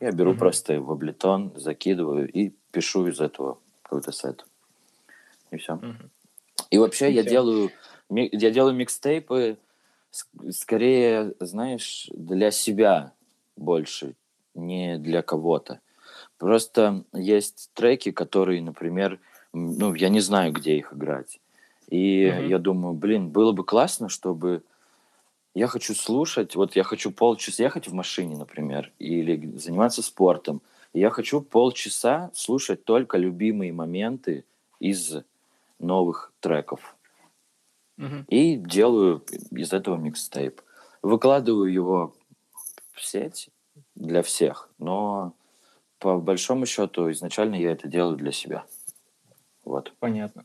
я 0.00 0.12
беру 0.12 0.34
mm-hmm. 0.34 0.38
просто 0.38 0.80
в 0.80 0.92
Ableton, 0.92 1.58
закидываю 1.58 2.30
и 2.30 2.52
пишу 2.70 3.08
из 3.08 3.20
этого 3.20 3.58
какой-то 3.82 4.12
сет 4.12 4.46
и 5.50 5.56
все. 5.56 5.74
Угу. 5.74 6.08
И 6.70 6.78
вообще 6.78 7.10
и 7.10 7.14
я 7.14 7.22
все. 7.22 7.30
делаю 7.30 7.72
я 8.10 8.50
делаю 8.52 8.76
микстейпы 8.76 9.58
скорее, 10.52 11.34
знаешь, 11.40 12.08
для 12.14 12.52
себя 12.52 13.12
больше, 13.56 14.14
не 14.56 14.98
для 14.98 15.22
кого-то. 15.22 15.80
Просто 16.38 17.04
есть 17.12 17.70
треки, 17.74 18.10
которые, 18.10 18.62
например, 18.62 19.18
ну, 19.52 19.94
я 19.94 20.08
не 20.08 20.20
знаю, 20.20 20.52
где 20.52 20.76
их 20.76 20.92
играть. 20.92 21.40
И 21.88 22.30
угу. 22.30 22.48
я 22.48 22.58
думаю, 22.58 22.94
блин, 22.94 23.30
было 23.30 23.52
бы 23.52 23.64
классно, 23.64 24.08
чтобы 24.08 24.62
я 25.54 25.66
хочу 25.68 25.94
слушать, 25.94 26.54
вот 26.54 26.76
я 26.76 26.82
хочу 26.82 27.10
полчаса 27.10 27.62
ехать 27.62 27.88
в 27.88 27.94
машине, 27.94 28.36
например, 28.36 28.92
или 28.98 29.56
заниматься 29.56 30.02
спортом. 30.02 30.60
И 30.92 31.00
я 31.00 31.10
хочу 31.10 31.40
полчаса 31.40 32.30
слушать 32.34 32.84
только 32.84 33.16
любимые 33.16 33.72
моменты 33.72 34.44
из 34.80 35.16
новых 35.78 36.32
треков. 36.40 36.96
Угу. 37.98 38.24
И 38.28 38.56
делаю 38.56 39.24
из 39.50 39.72
этого 39.72 39.96
микстейп. 39.96 40.60
Выкладываю 41.02 41.72
его 41.72 42.14
в 42.92 43.04
сеть 43.04 43.48
для 43.96 44.22
всех, 44.22 44.70
но 44.78 45.34
по 45.98 46.18
большому 46.18 46.66
счету 46.66 47.10
изначально 47.10 47.56
я 47.56 47.72
это 47.72 47.88
делаю 47.88 48.16
для 48.16 48.30
себя. 48.30 48.64
Вот. 49.64 49.92
Понятно. 49.98 50.44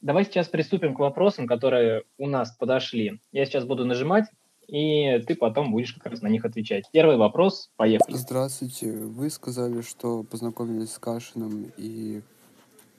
Давай 0.00 0.24
сейчас 0.24 0.48
приступим 0.48 0.94
к 0.94 0.98
вопросам, 0.98 1.46
которые 1.46 2.04
у 2.18 2.28
нас 2.28 2.52
подошли. 2.52 3.20
Я 3.32 3.46
сейчас 3.46 3.64
буду 3.64 3.86
нажимать, 3.86 4.26
и 4.68 5.18
ты 5.26 5.34
потом 5.34 5.72
будешь 5.72 5.94
как 5.94 6.12
раз 6.12 6.22
на 6.22 6.28
них 6.28 6.44
отвечать. 6.44 6.84
Первый 6.92 7.16
вопрос, 7.16 7.70
поехали. 7.76 8.14
Здравствуйте. 8.14 8.92
Вы 8.92 9.30
сказали, 9.30 9.80
что 9.80 10.22
познакомились 10.22 10.92
с 10.92 10.98
Кашином 10.98 11.72
и 11.78 12.22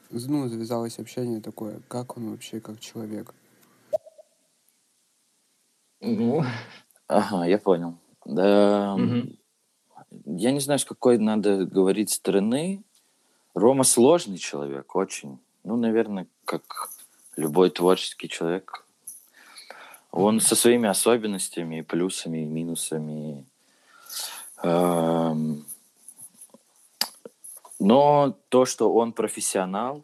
ну, 0.10 0.48
завязалось 0.48 1.00
общение 1.00 1.42
такое. 1.42 1.80
Как 1.88 2.18
он 2.18 2.32
вообще 2.32 2.60
как 2.60 2.80
человек? 2.80 3.34
Ну, 6.02 6.44
ага, 7.08 7.46
я 7.46 7.58
понял. 7.58 7.98
Да, 8.26 8.96
угу. 8.96 9.36
Я 10.26 10.52
не 10.52 10.60
знаю, 10.60 10.80
с 10.80 10.86
какой 10.86 11.18
надо 11.18 11.66
говорить 11.66 12.12
стороны. 12.12 12.84
Рома 13.54 13.84
сложный 13.84 14.38
человек, 14.38 14.96
очень. 14.96 15.40
Ну, 15.64 15.78
наверное, 15.78 16.28
как 16.46 16.90
любой 17.36 17.70
творческий 17.70 18.30
человек. 18.30 18.86
Он 20.12 20.40
со 20.40 20.56
своими 20.56 20.88
особенностями, 20.88 21.82
плюсами 21.82 22.44
и 22.44 22.46
минусами. 22.46 23.46
Эм, 24.64 25.66
но 27.80 28.38
то, 28.50 28.66
что 28.66 28.94
он 28.94 29.12
профессионал, 29.12 30.04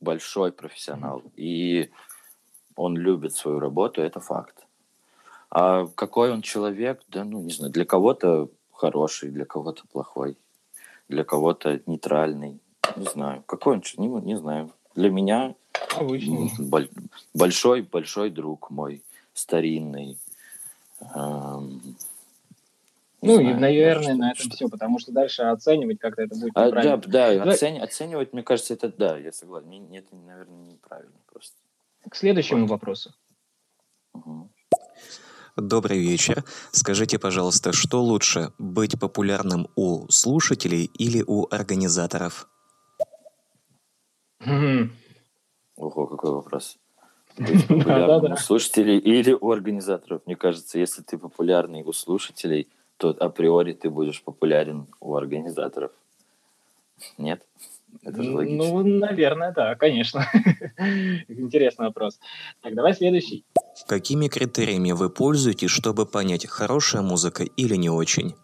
большой 0.00 0.52
профессионал, 0.52 1.22
и 1.36 1.90
он 2.74 2.96
любит 2.96 3.34
свою 3.34 3.60
работу, 3.60 4.02
это 4.02 4.20
факт. 4.20 4.66
А 5.50 5.86
какой 5.94 6.32
он 6.32 6.42
человек, 6.42 7.02
да, 7.08 7.24
ну, 7.24 7.42
не 7.42 7.52
знаю, 7.52 7.72
для 7.72 7.84
кого-то 7.84 8.48
хороший, 8.82 9.30
для 9.30 9.44
кого-то 9.44 9.82
плохой, 9.92 10.36
для 11.08 11.22
кого-то 11.22 11.80
нейтральный, 11.86 12.58
не 12.96 13.06
знаю. 13.06 13.44
Какой 13.46 13.74
он, 13.74 13.82
не, 13.96 14.08
не 14.08 14.36
знаю. 14.36 14.72
Для 14.96 15.10
меня 15.10 15.54
большой, 17.32 17.82
большой 17.82 18.30
друг 18.30 18.70
мой, 18.70 19.00
старинный. 19.34 20.18
Эм, 21.14 21.80
ну 23.22 23.34
знаю, 23.34 23.50
и, 23.50 23.60
наверное, 23.60 24.14
на 24.14 24.32
этом 24.32 24.50
все, 24.50 24.68
потому 24.68 24.98
что 24.98 25.12
дальше 25.12 25.42
оценивать 25.42 26.00
как-то 26.00 26.22
это 26.22 26.34
будет 26.34 26.46
неправильно. 26.46 26.80
А, 26.80 26.96
да, 26.96 26.96
да, 26.96 27.34
Давай... 27.38 27.54
оцени, 27.54 27.78
оценивать, 27.78 28.32
мне 28.32 28.42
кажется, 28.42 28.74
это 28.74 28.88
да, 28.88 29.16
я 29.16 29.30
согласен. 29.30 29.68
Не, 29.68 29.98
это, 29.98 30.16
наверное, 30.16 30.72
неправильно 30.72 31.20
просто. 31.32 31.54
К 32.08 32.16
следующему 32.16 32.62
вот. 32.62 32.70
вопросу. 32.70 33.14
Угу. 34.14 34.48
Добрый 35.56 35.98
вечер. 35.98 36.44
Скажите, 36.70 37.18
пожалуйста, 37.18 37.72
что 37.72 38.02
лучше, 38.02 38.52
быть 38.58 38.98
популярным 38.98 39.68
у 39.76 40.08
слушателей 40.08 40.90
или 40.98 41.22
у 41.26 41.46
организаторов? 41.50 42.48
Ого, 44.40 46.06
какой 46.06 46.32
вопрос. 46.32 46.78
Быть 47.38 47.66
популярным 47.66 48.32
у 48.32 48.36
слушателей 48.36 48.98
или 48.98 49.32
у 49.32 49.50
организаторов? 49.50 50.22
Мне 50.26 50.36
кажется, 50.36 50.78
если 50.78 51.02
ты 51.02 51.18
популярный 51.18 51.82
у 51.82 51.92
слушателей– 51.92 52.68
то 53.02 53.08
априори 53.08 53.72
ты 53.72 53.90
будешь 53.90 54.22
популярен 54.22 54.86
у 55.00 55.16
организаторов. 55.16 55.90
Нет? 57.18 57.42
Это 58.04 58.22
же 58.22 58.30
логично. 58.30 58.64
Ну, 58.64 58.84
наверное, 58.84 59.52
да, 59.52 59.74
конечно. 59.74 60.24
Интересный 61.28 61.86
вопрос. 61.86 62.20
Так, 62.60 62.74
давай 62.74 62.94
следующий. 62.94 63.44
Какими 63.86 64.28
критериями 64.28 64.92
вы 64.92 65.10
пользуетесь, 65.10 65.70
чтобы 65.70 66.06
понять, 66.06 66.46
хорошая 66.46 67.02
музыка 67.02 67.44
или 67.44 67.76
не 67.76 67.90
очень? 67.90 68.34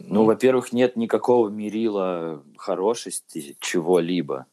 Ну, 0.00 0.24
во-первых, 0.24 0.72
нет 0.72 0.96
никакого 0.96 1.48
мерила 1.48 2.42
хорошести 2.56 3.56
чего-либо. 3.60 4.46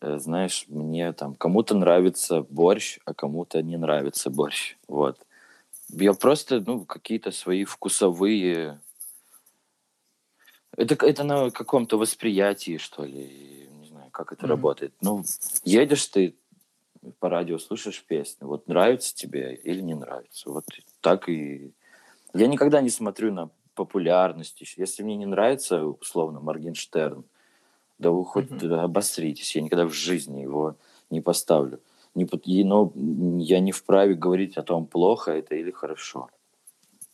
Э, 0.00 0.18
знаешь, 0.18 0.64
мне 0.68 1.12
там 1.12 1.34
кому-то 1.34 1.74
нравится 1.76 2.42
борщ, 2.42 2.98
а 3.04 3.14
кому-то 3.14 3.62
не 3.62 3.76
нравится 3.76 4.30
борщ. 4.30 4.76
Вот. 4.88 5.18
Я 5.90 6.12
просто, 6.12 6.60
ну, 6.60 6.84
какие-то 6.84 7.30
свои 7.30 7.64
вкусовые... 7.64 8.80
Это, 10.76 11.06
это 11.06 11.22
на 11.22 11.50
каком-то 11.50 11.96
восприятии, 11.96 12.78
что 12.78 13.04
ли, 13.04 13.68
не 13.70 13.86
знаю, 13.86 14.10
как 14.10 14.32
это 14.32 14.46
mm-hmm. 14.46 14.48
работает. 14.48 14.94
Ну, 15.00 15.22
едешь 15.62 16.06
ты 16.06 16.34
по 17.18 17.28
радио, 17.28 17.58
слушаешь 17.58 18.04
песню, 18.04 18.46
вот 18.46 18.68
нравится 18.68 19.14
тебе 19.14 19.54
или 19.54 19.80
не 19.80 19.94
нравится. 19.94 20.50
Вот 20.50 20.64
так 21.00 21.28
и... 21.28 21.72
Я 22.32 22.46
никогда 22.46 22.80
не 22.80 22.90
смотрю 22.90 23.32
на 23.32 23.50
популярность. 23.74 24.60
Если 24.76 25.02
мне 25.02 25.16
не 25.16 25.26
нравится, 25.26 25.84
условно, 25.84 26.40
Моргенштерн, 26.40 27.24
да 27.98 28.10
вы 28.10 28.24
хоть 28.24 28.50
mm-hmm. 28.50 28.80
обосритесь, 28.80 29.54
я 29.54 29.62
никогда 29.62 29.86
в 29.86 29.92
жизни 29.92 30.40
его 30.40 30.76
не 31.10 31.20
поставлю 31.20 31.80
не, 32.14 32.64
но 32.64 32.92
я 33.38 33.60
не 33.60 33.72
вправе 33.72 34.14
говорить 34.14 34.56
о 34.56 34.62
том, 34.62 34.86
плохо 34.86 35.32
это 35.32 35.54
или 35.54 35.70
хорошо. 35.70 36.28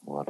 Вот. 0.02 0.28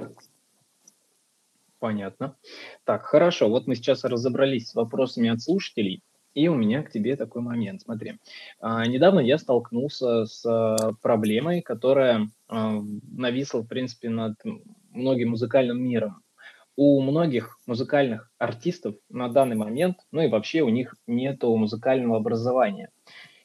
Понятно. 1.78 2.36
Так, 2.84 3.04
хорошо. 3.04 3.48
Вот 3.48 3.66
мы 3.66 3.74
сейчас 3.74 4.04
разобрались 4.04 4.68
с 4.68 4.74
вопросами 4.74 5.30
от 5.30 5.40
слушателей. 5.40 6.02
И 6.34 6.46
у 6.48 6.54
меня 6.54 6.82
к 6.82 6.90
тебе 6.90 7.16
такой 7.16 7.42
момент. 7.42 7.82
Смотри, 7.82 8.18
а, 8.60 8.86
недавно 8.86 9.20
я 9.20 9.36
столкнулся 9.36 10.26
с 10.26 10.44
а, 10.46 10.92
проблемой, 11.02 11.60
которая 11.60 12.28
а, 12.48 12.80
нависла, 13.12 13.60
в 13.62 13.66
принципе, 13.66 14.10
над 14.10 14.34
многим 14.90 15.30
музыкальным 15.30 15.82
миром. 15.82 16.22
У 16.76 17.00
многих 17.02 17.58
музыкальных 17.66 18.30
артистов 18.38 18.94
на 19.08 19.28
данный 19.28 19.56
момент, 19.56 19.98
ну 20.12 20.22
и 20.22 20.28
вообще 20.28 20.62
у 20.62 20.68
них 20.68 20.94
нет 21.06 21.42
музыкального 21.42 22.16
образования. 22.16 22.90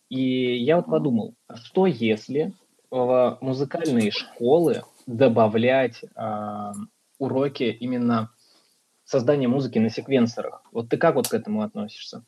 И 0.10 0.56
я 0.64 0.78
вот 0.78 0.86
подумал, 0.86 1.34
что 1.56 1.88
если 1.88 2.54
в 2.92 3.38
музыкальные 3.42 4.12
школы 4.12 4.84
добавлять 5.08 6.04
э, 6.04 6.72
уроки 7.18 7.64
именно 7.64 8.32
создания 9.04 9.48
музыки 9.48 9.80
на 9.80 9.90
секвенсорах? 9.90 10.64
Вот 10.72 10.90
ты 10.90 10.98
как 10.98 11.16
вот 11.16 11.28
к 11.28 11.34
этому 11.34 11.64
относишься? 11.64 12.24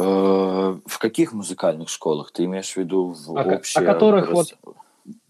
Э, 0.00 0.78
в 0.86 0.98
каких 0.98 1.32
музыкальных 1.32 1.88
школах? 1.88 2.32
Ты 2.32 2.44
имеешь 2.44 2.72
в 2.72 2.76
виду 2.76 3.08
в 3.12 3.36
о, 3.36 3.42
общее... 3.42 3.82
О 3.82 3.92
которых 3.92 4.32
вот... 4.32 4.56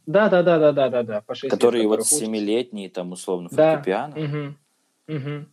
Да, 0.06 0.28
да, 0.28 0.42
да, 0.42 0.59
да, 0.59 0.72
да, 0.72 0.88
да, 0.88 1.02
да. 1.02 1.20
По 1.22 1.35
которые 1.35 1.83
лет, 1.83 1.90
вот 1.90 2.06
семилетние, 2.06 2.88
там, 2.88 3.12
условно, 3.12 3.48
фортепиано. 3.48 4.14
Да. 4.14 4.20
Угу. 4.20 5.16
Угу. 5.16 5.46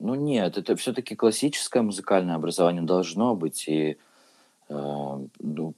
Ну 0.00 0.14
нет, 0.14 0.58
это 0.58 0.76
все-таки 0.76 1.14
классическое 1.14 1.82
музыкальное 1.82 2.34
образование 2.34 2.82
должно 2.82 3.34
быть, 3.34 3.66
и 3.68 3.96
э, 4.68 5.18
ну, 5.38 5.74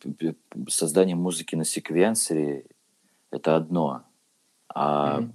создание 0.69 1.17
музыки 1.17 1.55
на 1.55 1.65
секвенсоре– 1.65 2.65
это 3.31 3.57
одно. 3.57 4.03
А 4.75 5.21
mm-hmm. 5.21 5.31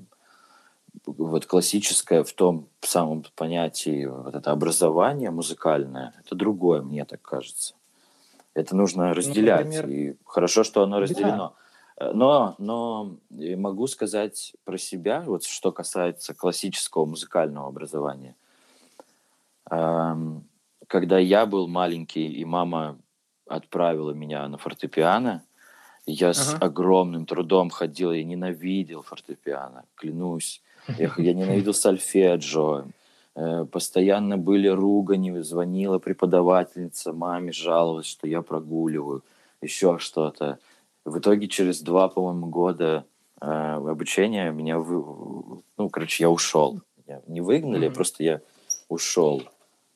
Вот 1.06 1.46
классическое 1.46 2.24
в 2.24 2.34
том 2.34 2.70
самом 2.82 3.26
понятии 3.36 4.06
вот 4.06 4.36
это 4.36 4.52
образование 4.52 5.32
музыкальное– 5.32 6.14
это 6.26 6.36
другое, 6.36 6.82
мне 6.82 7.06
так 7.06 7.22
кажется. 7.22 7.76
Это 8.54 8.76
нужно 8.76 9.08
ну, 9.08 9.14
разделять, 9.14 9.66
ну, 9.66 9.76
например... 9.76 10.12
и 10.14 10.18
хорошо, 10.26 10.64
что 10.64 10.84
оно 10.84 11.00
разделено. 11.00 11.56
Да. 12.00 12.14
Но, 12.14 12.56
но 12.58 13.18
могу 13.30 13.88
сказать 13.88 14.56
про 14.64 14.78
себя, 14.78 15.24
вот 15.26 15.44
что 15.44 15.72
касается 15.72 16.34
классического 16.34 17.06
музыкального 17.06 17.68
образования 17.68 18.36
когда 20.94 21.18
я 21.18 21.46
был 21.46 21.68
маленький, 21.68 22.28
и 22.28 22.46
мама 22.46 23.00
отправила 23.48 24.12
меня 24.12 24.48
на 24.48 24.58
фортепиано, 24.58 25.44
я 26.06 26.30
ага. 26.30 26.34
с 26.34 26.56
огромным 26.62 27.26
трудом 27.26 27.70
ходил, 27.70 28.12
я 28.12 28.24
ненавидел 28.24 29.02
фортепиано, 29.02 29.86
клянусь. 29.96 30.62
Я, 30.88 31.12
я 31.18 31.34
ненавидел 31.34 31.74
сольфеджио. 31.74 32.86
Э, 33.36 33.66
постоянно 33.66 34.38
были 34.38 34.68
ругани, 34.68 35.40
звонила 35.42 36.00
преподавательница 36.00 37.14
маме, 37.14 37.52
жаловалась, 37.52 38.06
что 38.06 38.28
я 38.28 38.42
прогуливаю, 38.42 39.24
еще 39.62 39.98
что-то. 39.98 40.60
В 41.06 41.18
итоге 41.18 41.48
через 41.48 41.82
два, 41.82 42.08
по-моему, 42.10 42.48
года 42.48 43.06
э, 43.42 43.46
обучения 43.46 44.52
меня, 44.52 44.78
вы... 44.78 45.62
ну, 45.78 45.90
короче, 45.90 46.24
я 46.24 46.30
ушел. 46.30 46.80
Я 47.08 47.22
не 47.28 47.42
выгнали, 47.42 47.88
mm-hmm. 47.88 47.94
просто 47.94 48.24
я 48.24 48.42
ушел. 48.88 49.44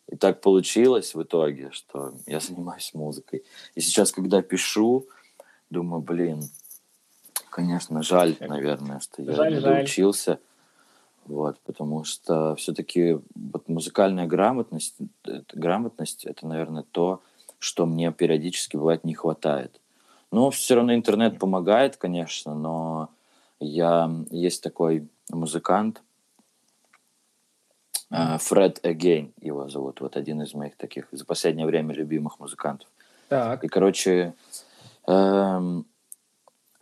И 0.09 0.15
так 0.15 0.41
получилось 0.41 1.15
в 1.15 1.21
итоге, 1.21 1.69
что 1.71 2.13
я 2.25 2.39
занимаюсь 2.39 2.93
музыкой. 2.93 3.43
И 3.75 3.81
сейчас, 3.81 4.11
когда 4.11 4.41
пишу, 4.41 5.05
думаю, 5.69 6.01
блин, 6.01 6.41
конечно, 7.49 8.01
жаль, 8.01 8.35
наверное, 8.39 8.99
что 8.99 9.21
я 9.21 9.33
жаль, 9.33 9.53
не 9.53 9.59
жаль. 9.59 10.39
Вот, 11.27 11.59
потому 11.65 12.05
что 12.05 12.55
все-таки 12.55 13.19
вот 13.35 13.67
музыкальная 13.67 14.27
грамотность, 14.27 14.95
это, 15.23 15.59
грамотность, 15.59 16.25
это, 16.25 16.47
наверное, 16.47 16.83
то, 16.83 17.21
что 17.59 17.85
мне 17.85 18.11
периодически 18.11 18.77
бывает 18.77 19.03
не 19.03 19.13
хватает. 19.13 19.81
Ну, 20.31 20.49
все 20.51 20.75
равно 20.75 20.93
интернет 20.93 21.37
помогает, 21.37 21.97
конечно, 21.97 22.53
но 22.53 23.09
я 23.59 24.09
есть 24.29 24.63
такой 24.63 25.07
музыкант, 25.29 26.01
э, 28.11 28.37
Фред 28.37 28.79
Эгейн 28.83 29.33
его 29.41 29.67
зовут, 29.67 29.99
вот 29.99 30.15
один 30.15 30.41
из 30.41 30.53
моих 30.53 30.77
таких 30.77 31.07
за 31.11 31.25
последнее 31.25 31.65
время 31.65 31.93
любимых 31.93 32.39
музыкантов. 32.39 32.87
Так. 33.27 33.63
И, 33.63 33.67
короче, 33.67 34.33
эм, 35.07 35.85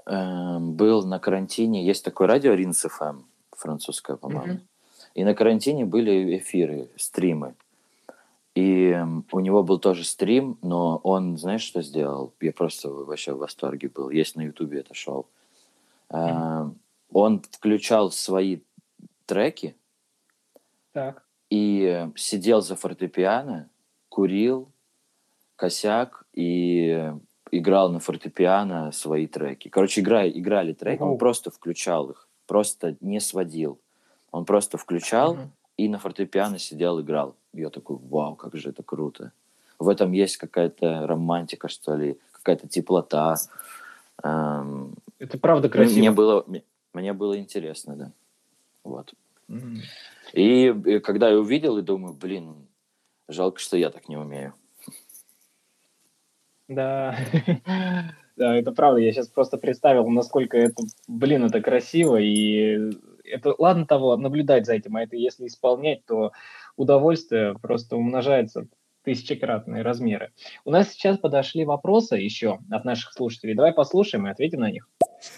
эм, 0.06 0.74
был 0.74 1.04
на 1.06 1.18
карантине, 1.18 1.86
есть 1.86 2.04
такое 2.06 2.28
радио 2.28 2.54
Ринс 2.54 2.82
ФМ, 2.82 3.22
французское, 3.58 4.16
по-моему. 4.18 4.54
Мгм. 4.54 4.68
И 5.14 5.24
на 5.24 5.34
карантине 5.34 5.86
были 5.86 6.38
эфиры, 6.38 6.90
стримы. 6.98 7.56
И 8.54 8.98
у 9.32 9.40
него 9.40 9.64
был 9.64 9.80
тоже 9.80 10.06
стрим, 10.06 10.58
но 10.62 10.98
он, 11.04 11.38
знаешь, 11.38 11.62
что 11.62 11.82
сделал? 11.82 12.34
Я 12.40 12.54
просто 12.54 12.90
вообще 12.90 13.34
в 13.34 13.40
восторге 13.40 13.90
был. 13.90 14.10
Есть 14.10 14.36
на 14.38 14.42
Ютубе 14.44 14.80
это 14.80 14.94
шоу. 14.94 15.28
Эм, 16.10 16.80
Он 17.12 17.42
включал 17.52 18.12
свои 18.12 18.60
треки 19.26 19.76
Так. 20.94 21.24
и 21.50 22.08
сидел 22.16 22.62
за 22.62 22.76
фортепиано, 22.76 23.70
курил, 24.10 24.70
косяк 25.56 26.26
и 26.34 27.14
играл 27.52 27.92
на 27.92 28.00
фортепиано 28.00 28.92
свои 28.92 29.28
треки. 29.28 29.70
Короче, 29.70 30.02
игра, 30.02 30.28
играли 30.28 30.74
треки, 30.74 31.02
он 31.02 31.18
просто 31.18 31.52
включал 31.52 32.10
их, 32.12 32.25
просто 32.48 32.96
не 33.02 33.20
сводил. 33.20 33.80
Он 34.32 34.46
просто 34.46 34.78
включал 34.78 35.36
Мгм. 35.36 35.52
и 35.78 35.88
на 35.90 35.98
фортепиано 36.00 36.60
сидел, 36.60 37.00
играл. 37.02 37.36
Я 37.54 37.70
такой, 37.70 37.98
вау, 37.98 38.36
как 38.36 38.56
же 38.56 38.70
это 38.70 38.84
круто. 38.84 39.32
В 39.80 39.90
этом 39.90 40.12
есть 40.14 40.38
какая-то 40.38 41.06
романтика, 41.08 41.68
что 41.68 41.96
ли, 41.96 42.18
какая-то 42.32 42.68
теплота. 42.68 43.36
Эм, 44.24 44.96
Это 45.20 45.38
правда 45.38 45.68
мне- 45.68 45.74
красиво. 45.74 45.98
Мне 46.00 46.12
было, 46.12 46.44
мне- 46.94 47.14
было 47.14 47.38
интересно, 47.38 47.96
да. 47.96 48.12
Вот. 48.84 49.14
Мгм. 49.48 49.82
И, 50.34 50.68
и 50.68 51.00
когда 51.00 51.30
я 51.30 51.38
увидел, 51.40 51.78
и 51.78 51.82
думаю, 51.82 52.14
блин, 52.14 52.56
жалко, 53.28 53.60
что 53.60 53.78
я 53.78 53.90
так 53.90 54.08
не 54.10 54.18
умею. 54.18 54.54
Да. 56.68 57.16
Да, 58.36 58.56
это 58.56 58.72
правда. 58.72 59.00
Я 59.00 59.14
сейчас 59.14 59.28
просто 59.28 59.58
представил, 59.58 60.08
насколько 60.10 60.58
это, 60.58 60.84
блин, 61.08 61.46
это 61.46 61.62
красиво. 61.62 62.18
И 62.18 62.92
это, 63.24 63.56
ладно 63.58 63.86
того, 63.86 64.18
наблюдать 64.18 64.66
за 64.66 64.74
этим, 64.74 64.96
а 64.96 65.04
это 65.04 65.16
если 65.16 65.48
исполнять, 65.48 66.06
то 66.06 66.32
удовольствие 66.76 67.58
просто 67.62 67.96
умножается 67.96 68.68
тысячекратные 69.04 69.84
размеры. 69.84 70.32
У 70.66 70.72
нас 70.72 70.90
сейчас 70.90 71.18
подошли 71.18 71.64
вопросы 71.64 72.16
еще 72.16 72.60
от 72.72 72.86
наших 72.86 73.14
слушателей. 73.14 73.54
Давай 73.54 73.72
послушаем 73.72 74.28
и 74.28 74.32
ответим 74.32 74.62
на 74.62 74.72
них. 74.72 74.90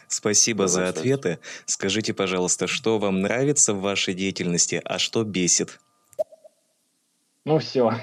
Спасибо 0.07 0.67
за 0.67 0.79
Давай, 0.79 0.91
Саш. 0.91 0.99
ответы. 0.99 1.39
Скажите, 1.65 2.13
пожалуйста, 2.13 2.67
что 2.67 2.97
вам 2.97 3.21
нравится 3.21 3.73
в 3.73 3.81
вашей 3.81 4.13
деятельности, 4.13 4.81
а 4.83 4.97
что 4.97 5.23
бесит? 5.23 5.79
Ну 7.45 7.59
все. 7.59 7.93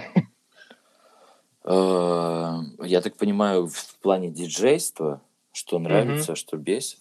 Э, 1.64 2.60
Я 2.82 3.00
так 3.00 3.16
понимаю, 3.16 3.66
в 3.68 3.98
плане 4.00 4.30
диджейства, 4.30 5.20
что 5.52 5.78
нравится, 5.78 6.34
что 6.34 6.56
бесит. 6.56 7.00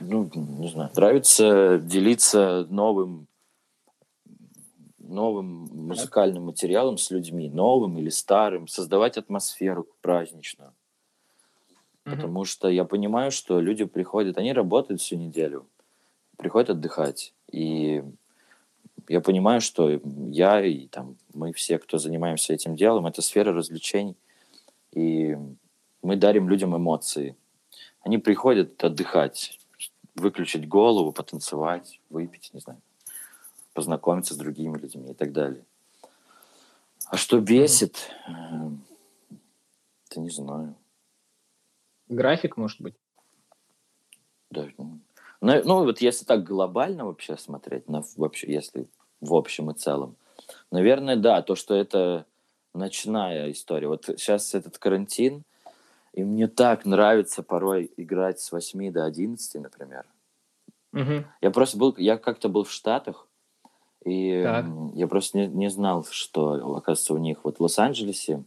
Ну, 0.00 0.30
не 0.34 0.68
знаю. 0.68 0.90
Нравится 0.94 1.78
делиться 1.78 2.66
новым 2.70 3.26
новым 4.98 5.68
музыкальным 5.70 6.44
материалом 6.44 6.96
с 6.96 7.10
людьми, 7.10 7.50
новым 7.50 7.98
или 7.98 8.08
старым, 8.08 8.66
создавать 8.66 9.18
атмосферу 9.18 9.86
праздничную. 10.00 10.72
Потому 12.04 12.44
что 12.44 12.68
я 12.68 12.84
понимаю, 12.84 13.30
что 13.30 13.60
люди 13.60 13.84
приходят, 13.84 14.38
они 14.38 14.52
работают 14.52 15.00
всю 15.00 15.16
неделю, 15.16 15.66
приходят 16.36 16.70
отдыхать. 16.70 17.32
И 17.50 18.02
я 19.08 19.20
понимаю, 19.20 19.60
что 19.60 20.00
я 20.30 20.64
и 20.64 20.86
там 20.88 21.16
мы 21.32 21.52
все, 21.52 21.78
кто 21.78 21.98
занимаемся 21.98 22.52
этим 22.54 22.76
делом, 22.76 23.06
это 23.06 23.22
сфера 23.22 23.52
развлечений. 23.52 24.16
И 24.92 25.36
мы 26.02 26.16
дарим 26.16 26.48
людям 26.48 26.76
эмоции. 26.76 27.36
Они 28.00 28.18
приходят 28.18 28.82
отдыхать, 28.84 29.58
выключить 30.14 30.68
голову, 30.68 31.12
потанцевать, 31.12 32.00
выпить, 32.10 32.50
не 32.52 32.60
знаю, 32.60 32.80
познакомиться 33.72 34.34
с 34.34 34.36
другими 34.36 34.78
людьми 34.78 35.10
и 35.10 35.14
так 35.14 35.32
далее. 35.32 35.64
А 37.06 37.16
что 37.16 37.40
бесит? 37.40 38.10
Эм, 38.26 38.84
Это 40.08 40.20
не 40.20 40.30
знаю. 40.30 40.74
График, 42.08 42.56
может 42.56 42.80
быть. 42.80 42.94
Да, 44.50 44.68
ну, 44.78 45.00
ну, 45.44 45.62
ну, 45.64 45.84
вот 45.84 46.00
если 46.00 46.24
так 46.24 46.44
глобально 46.44 47.04
вообще 47.04 47.36
смотреть, 47.36 47.88
на, 47.88 48.02
вообще, 48.16 48.52
если 48.52 48.86
в 49.20 49.34
общем 49.34 49.70
и 49.70 49.74
целом, 49.74 50.16
наверное, 50.70 51.16
да, 51.16 51.42
то, 51.42 51.54
что 51.54 51.74
это 51.74 52.26
ночная 52.74 53.50
история. 53.50 53.88
Вот 53.88 54.04
сейчас 54.06 54.54
этот 54.54 54.78
карантин, 54.78 55.44
и 56.12 56.24
мне 56.24 56.48
так 56.48 56.84
нравится 56.84 57.42
порой 57.42 57.90
играть 57.96 58.40
с 58.40 58.52
8 58.52 58.92
до 58.92 59.04
11, 59.04 59.62
например. 59.62 60.06
Мгм. 60.92 61.26
Я 61.40 61.50
просто 61.50 61.76
был, 61.76 61.94
я 61.98 62.16
как-то 62.16 62.48
был 62.48 62.64
в 62.64 62.70
Штатах, 62.70 63.26
и 64.04 64.42
Так. 64.42 64.66
я 64.94 65.06
просто 65.08 65.38
не, 65.38 65.46
не 65.46 65.70
знал, 65.70 66.06
что, 66.10 66.76
оказывается, 66.76 67.14
у 67.14 67.18
них 67.18 67.38
вот 67.44 67.58
в 67.58 67.62
Лос-Анджелесе 67.62 68.44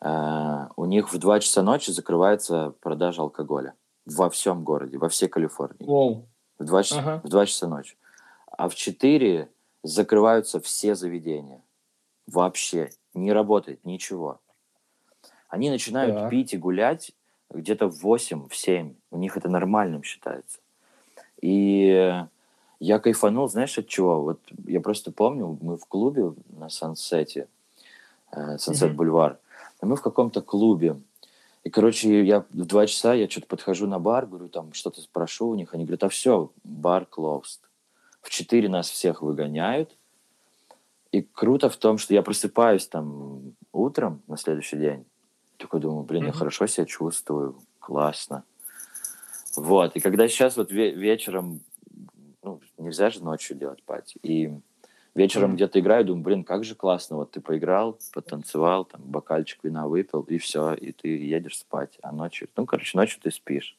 э, 0.00 0.66
у 0.76 0.84
них 0.86 1.12
в 1.12 1.18
2 1.18 1.40
часа 1.40 1.62
ночи 1.62 1.90
закрывается 1.90 2.74
продажа 2.80 3.22
алкоголя 3.22 3.74
во 4.06 4.28
всем 4.30 4.64
городе, 4.64 4.98
во 4.98 5.08
всей 5.08 5.28
Калифорнии. 5.28 5.86
Воу. 5.86 6.26
В 6.58 6.64
2, 6.64 6.82
часа, 6.82 7.00
Ага. 7.00 7.20
в 7.24 7.28
2 7.28 7.46
часа 7.46 7.68
ночи. 7.68 7.96
А 8.46 8.68
в 8.68 8.74
4 8.74 9.48
закрываются 9.82 10.60
все 10.60 10.94
заведения. 10.94 11.62
Вообще. 12.26 12.90
Не 13.14 13.32
работает 13.32 13.84
ничего. 13.84 14.40
Они 15.48 15.68
начинают 15.70 16.14
Так. 16.14 16.30
пить 16.30 16.52
и 16.54 16.58
гулять 16.58 17.12
где-то 17.50 17.88
в 17.88 18.02
8, 18.02 18.48
в 18.48 18.54
7. 18.56 18.94
У 19.10 19.16
них 19.18 19.36
это 19.36 19.48
нормальным 19.48 20.02
считается. 20.04 20.60
И 21.40 22.22
я 22.78 22.98
кайфанул, 22.98 23.48
знаешь, 23.48 23.76
от 23.78 23.88
чего? 23.88 24.22
Вот 24.22 24.40
я 24.66 24.80
просто 24.80 25.10
помню, 25.10 25.58
мы 25.60 25.76
в 25.76 25.86
клубе 25.86 26.34
на 26.50 26.68
Сансете, 26.68 27.48
э, 28.32 28.58
Сансет 28.58 28.88
Мгм. 28.90 28.96
Бульвар, 28.96 29.38
мы 29.82 29.96
в 29.96 30.02
каком-то 30.02 30.40
клубе. 30.42 31.00
И, 31.62 31.70
короче, 31.70 32.24
я 32.24 32.40
в 32.40 32.64
два 32.66 32.86
часа, 32.86 33.14
я 33.14 33.28
что-то 33.28 33.46
подхожу 33.46 33.86
на 33.86 33.98
бар, 33.98 34.26
говорю, 34.26 34.48
там, 34.48 34.72
что-то 34.72 35.00
спрошу 35.02 35.48
у 35.48 35.54
них, 35.54 35.74
они 35.74 35.84
говорят, 35.84 36.04
а 36.04 36.08
все, 36.08 36.50
бар 36.64 37.06
closed. 37.10 37.60
В 38.22 38.30
четыре 38.30 38.68
нас 38.68 38.88
всех 38.88 39.22
выгоняют, 39.22 39.96
и 41.12 41.22
круто 41.22 41.68
в 41.68 41.76
том, 41.76 41.98
что 41.98 42.14
я 42.14 42.22
просыпаюсь 42.22 42.86
там 42.86 43.54
утром 43.72 44.22
на 44.26 44.36
следующий 44.36 44.76
день, 44.76 45.04
такой 45.58 45.80
думаю, 45.80 46.04
блин, 46.04 46.22
я 46.24 46.30
Мгм. 46.30 46.38
хорошо 46.38 46.66
себя 46.66 46.86
чувствую, 46.86 47.60
классно. 47.78 48.44
Вот, 49.56 49.96
и 49.96 50.00
когда 50.00 50.28
сейчас 50.28 50.56
вот 50.56 50.70
ве- 50.70 50.94
вечером, 50.94 51.60
ну, 52.42 52.60
нельзя 52.78 53.10
же 53.10 53.22
ночью 53.22 53.56
делать 53.56 53.82
пати, 53.84 54.18
и 54.22 54.50
вечером 55.14 55.56
где-то 55.56 55.80
играю, 55.80 56.04
думаю, 56.04 56.24
блин, 56.24 56.44
как 56.44 56.64
же 56.64 56.74
классно, 56.74 57.16
вот 57.16 57.32
ты 57.32 57.40
поиграл, 57.40 57.98
потанцевал, 58.12 58.84
там, 58.84 59.02
бокальчик 59.02 59.62
вина 59.64 59.86
выпил, 59.88 60.22
и 60.22 60.38
все, 60.38 60.74
и 60.74 60.92
ты 60.92 61.08
едешь 61.08 61.58
спать, 61.58 61.98
а 62.02 62.12
ночью, 62.12 62.48
ну, 62.56 62.66
короче, 62.66 62.96
ночью 62.96 63.20
ты 63.22 63.30
спишь. 63.30 63.76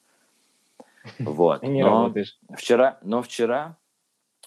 Вот, 1.19 1.61
не 1.67 1.83
но 1.83 2.05
работаешь. 2.05 2.37
вчера, 2.55 2.99
но 3.01 3.21
вчера 3.21 3.77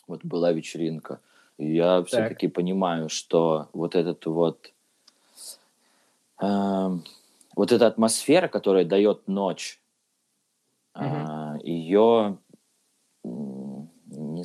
вот 0.06 0.24
была 0.24 0.52
вечеринка, 0.52 1.20
и 1.56 1.74
я 1.74 2.02
все-таки 2.04 2.48
понимаю, 2.48 3.08
что 3.08 3.68
вот 3.72 3.94
этот 3.94 4.26
вот 4.26 4.72
эм, 6.40 7.04
вот 7.56 7.72
эта 7.72 7.86
атмосфера, 7.86 8.48
которая 8.48 8.84
дает 8.84 9.26
ночь, 9.28 9.80
Мгм. 10.94 11.58
ее 11.64 12.38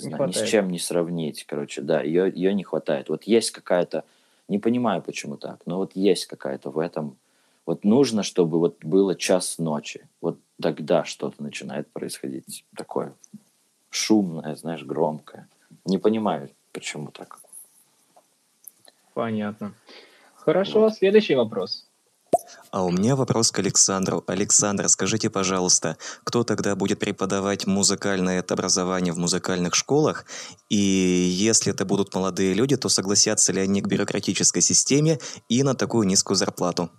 не 0.04 0.16
знаю, 0.16 0.28
ни 0.28 0.32
с 0.32 0.44
чем 0.44 0.70
не 0.70 0.80
сравнить, 0.80 1.46
короче, 1.46 1.82
да, 1.82 2.02
ее, 2.02 2.32
ее 2.34 2.54
не 2.54 2.64
хватает. 2.64 3.10
Вот 3.10 3.24
есть 3.24 3.52
какая-то, 3.52 4.04
не 4.48 4.60
понимаю, 4.60 5.02
почему 5.02 5.38
так, 5.38 5.62
но 5.66 5.78
вот 5.78 5.92
есть 5.96 6.26
какая-то 6.26 6.70
в 6.70 6.80
этом, 6.80 7.18
вот 7.66 7.84
нужно, 7.84 8.24
чтобы 8.24 8.60
вот 8.60 8.84
было 8.84 9.16
час 9.16 9.58
ночи, 9.60 10.08
вот 10.22 10.40
тогда 10.62 11.04
что-то 11.06 11.44
начинает 11.44 11.92
происходить 11.92 12.66
такое 12.76 13.14
шумное, 13.90 14.56
знаешь, 14.56 14.84
громкое. 14.84 15.48
Не 15.86 15.98
понимаю, 15.98 16.50
почему 16.72 17.12
так. 17.12 17.40
Понятно. 19.14 19.74
Хорошо, 20.36 20.82
вот. 20.82 20.96
следующий 20.96 21.36
вопрос. 21.36 21.89
А 22.72 22.84
у 22.84 22.92
меня 22.92 23.16
вопрос 23.16 23.52
к 23.52 23.60
Александру. 23.60 24.24
Александр, 24.28 24.88
скажите, 24.90 25.30
пожалуйста, 25.30 25.98
кто 26.24 26.44
тогда 26.44 26.76
будет 26.76 27.00
преподавать 27.00 27.66
музыкальное 27.66 28.44
образование 28.48 29.12
в 29.12 29.18
музыкальных 29.18 29.74
школах? 29.74 30.26
И 30.70 30.76
если 30.76 31.74
это 31.74 31.86
будут 31.86 32.14
молодые 32.14 32.54
люди, 32.54 32.78
то 32.78 32.90
согласятся 32.90 33.54
ли 33.54 33.62
они 33.62 33.82
к 33.82 33.88
бюрократической 33.88 34.62
системе 34.62 35.18
и 35.50 35.64
на 35.64 35.74
такую 35.74 36.06
низкую 36.06 36.38
зарплату? 36.38 36.90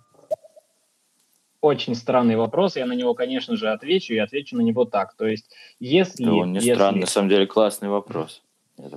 Очень 1.61 1.95
странный 1.95 2.35
вопрос, 2.35 2.75
я 2.75 2.85
на 2.85 2.93
него, 2.93 3.13
конечно 3.13 3.55
же, 3.55 3.69
отвечу, 3.69 4.13
и 4.13 4.17
отвечу 4.17 4.57
на 4.57 4.61
него 4.61 4.83
так. 4.83 5.13
То 5.15 5.27
есть, 5.27 5.45
если... 5.79 6.25
Да 6.25 6.33
он 6.33 6.53
не 6.53 6.59
если... 6.59 6.73
странный, 6.73 7.01
на 7.01 7.07
самом 7.07 7.29
деле 7.29 7.45
классный 7.45 7.89
вопрос. 7.89 8.41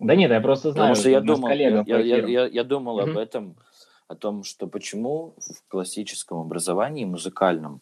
Да 0.00 0.14
нет, 0.14 0.30
я 0.30 0.40
просто 0.40 0.70
знаю. 0.70 0.94
Потому 0.94 1.00
что 1.00 1.10
я 1.10 1.20
думал, 1.20 1.48
я, 1.48 1.82
я, 1.84 2.18
я, 2.24 2.46
я 2.46 2.62
думал 2.62 3.00
об 3.00 3.18
этом, 3.18 3.56
о 4.08 4.14
том, 4.14 4.42
что 4.42 4.66
почему 4.66 5.34
в 5.38 5.68
классическом 5.68 6.38
образовании, 6.38 7.04
музыкальном, 7.04 7.80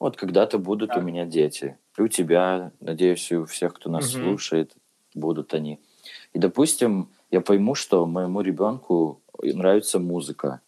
вот 0.00 0.16
когда-то 0.16 0.58
будут 0.58 0.90
так. 0.90 0.98
у 0.98 1.00
меня 1.02 1.26
дети, 1.26 1.78
и 1.96 2.02
у 2.02 2.08
тебя, 2.08 2.72
надеюсь, 2.80 3.30
и 3.30 3.36
у 3.36 3.44
всех, 3.44 3.74
кто 3.74 3.90
нас 3.90 4.14
угу. 4.14 4.24
слушает, 4.24 4.72
будут 5.14 5.54
они. 5.54 5.78
И, 6.32 6.38
допустим, 6.38 7.08
я 7.30 7.40
пойму, 7.40 7.74
что 7.74 8.06
моему 8.06 8.40
ребенку 8.40 9.20
нравится 9.40 9.98
музыка. 9.98 10.60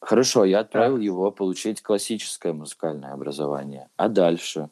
Хорошо, 0.00 0.44
я 0.44 0.60
отправил 0.60 0.96
так. 0.96 1.04
его 1.04 1.30
получить 1.30 1.82
классическое 1.82 2.52
музыкальное 2.52 3.12
образование. 3.12 3.88
А 3.96 4.08
дальше? 4.08 4.68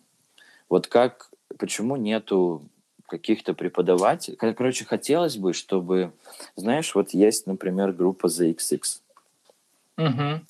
Вот 0.69 0.87
как, 0.87 1.31
почему 1.59 1.97
нету 1.97 2.63
каких-то 3.09 3.55
преподавателей. 3.55 4.37
Короче, 4.37 4.85
хотелось 4.85 5.37
бы, 5.37 5.53
чтобы, 5.53 6.13
знаешь, 6.55 6.95
вот 6.95 7.11
есть, 7.11 7.47
например, 7.47 7.93
группа 7.93 8.27
ZXX. 8.27 9.01
Угу. 9.97 10.41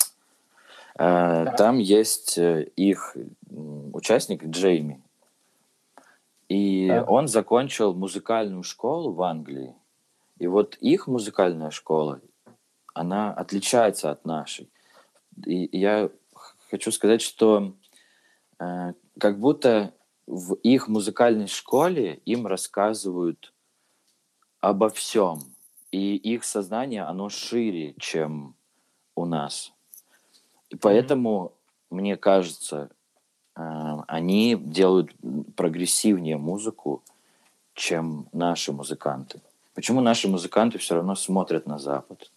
Там 0.95 1.77
есть 1.79 2.37
э, 2.37 2.67
их 2.75 3.15
участник 3.93 4.43
Джейми. 4.43 5.01
И 6.49 6.87
так. 6.89 7.09
он 7.09 7.27
закончил 7.27 7.93
музыкальную 7.93 8.63
школу 8.63 9.13
в 9.13 9.21
Англии. 9.23 9.73
И 10.39 10.47
вот 10.47 10.75
их 10.81 11.07
музыкальная 11.07 11.69
школа, 11.69 12.19
она 12.93 13.33
отличается 13.33 14.11
от 14.11 14.25
нашей. 14.25 14.69
И 15.45 15.69
я 15.77 16.09
хочу 16.69 16.91
сказать, 16.91 17.21
что 17.21 17.73
э, 18.59 18.93
как 19.17 19.39
будто 19.39 19.93
в 20.29 20.53
их 20.53 20.87
музыкальной 20.87 21.47
школе 21.47 22.21
им 22.25 22.45
рассказывают 22.45 23.51
обо 24.61 24.89
всем. 24.89 25.39
И 25.91 26.15
их 26.15 26.43
сознание, 26.43 27.01
оно 27.01 27.29
шире, 27.29 27.95
чем 27.99 28.53
у 29.15 29.25
нас. 29.25 29.73
И 30.69 30.75
поэтому, 30.75 31.31
mm-hmm. 31.31 31.95
мне 31.95 32.15
кажется, 32.15 32.91
э, 33.55 33.61
они 34.07 34.55
делают 34.55 35.11
прогрессивнее 35.55 36.37
музыку, 36.37 37.01
чем 37.73 38.27
наши 38.31 38.71
музыканты. 38.71 39.41
Почему 39.73 39.99
наши 39.99 40.27
музыканты 40.27 40.77
все 40.77 40.93
равно 40.93 41.15
смотрят 41.15 41.65
на 41.65 41.79
Запад? 41.79 42.31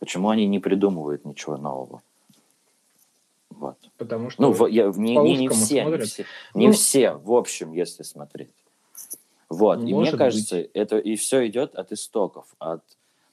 Почему 0.00 0.28
они 0.28 0.46
не 0.46 0.58
придумывают 0.58 1.24
ничего 1.24 1.56
нового? 1.56 2.02
Вот. 3.50 3.78
Потому 3.96 4.30
что 4.30 4.42
ну, 4.42 4.66
я, 4.66 4.92
не, 4.94 5.16
не, 5.16 5.36
не 5.36 5.48
все, 5.48 5.82
смотрят. 5.82 6.00
не 6.00 6.06
все, 6.06 6.24
не 6.54 6.66
ну, 6.68 6.72
все, 6.72 7.12
в 7.12 7.32
общем, 7.32 7.72
если 7.72 8.02
смотреть. 8.02 8.54
Вот. 9.48 9.82
И 9.82 9.94
мне 9.94 10.12
кажется, 10.12 10.56
быть. 10.56 10.70
это 10.74 10.98
и 10.98 11.16
все 11.16 11.46
идет 11.46 11.74
от 11.74 11.92
истоков, 11.92 12.46
от 12.58 12.82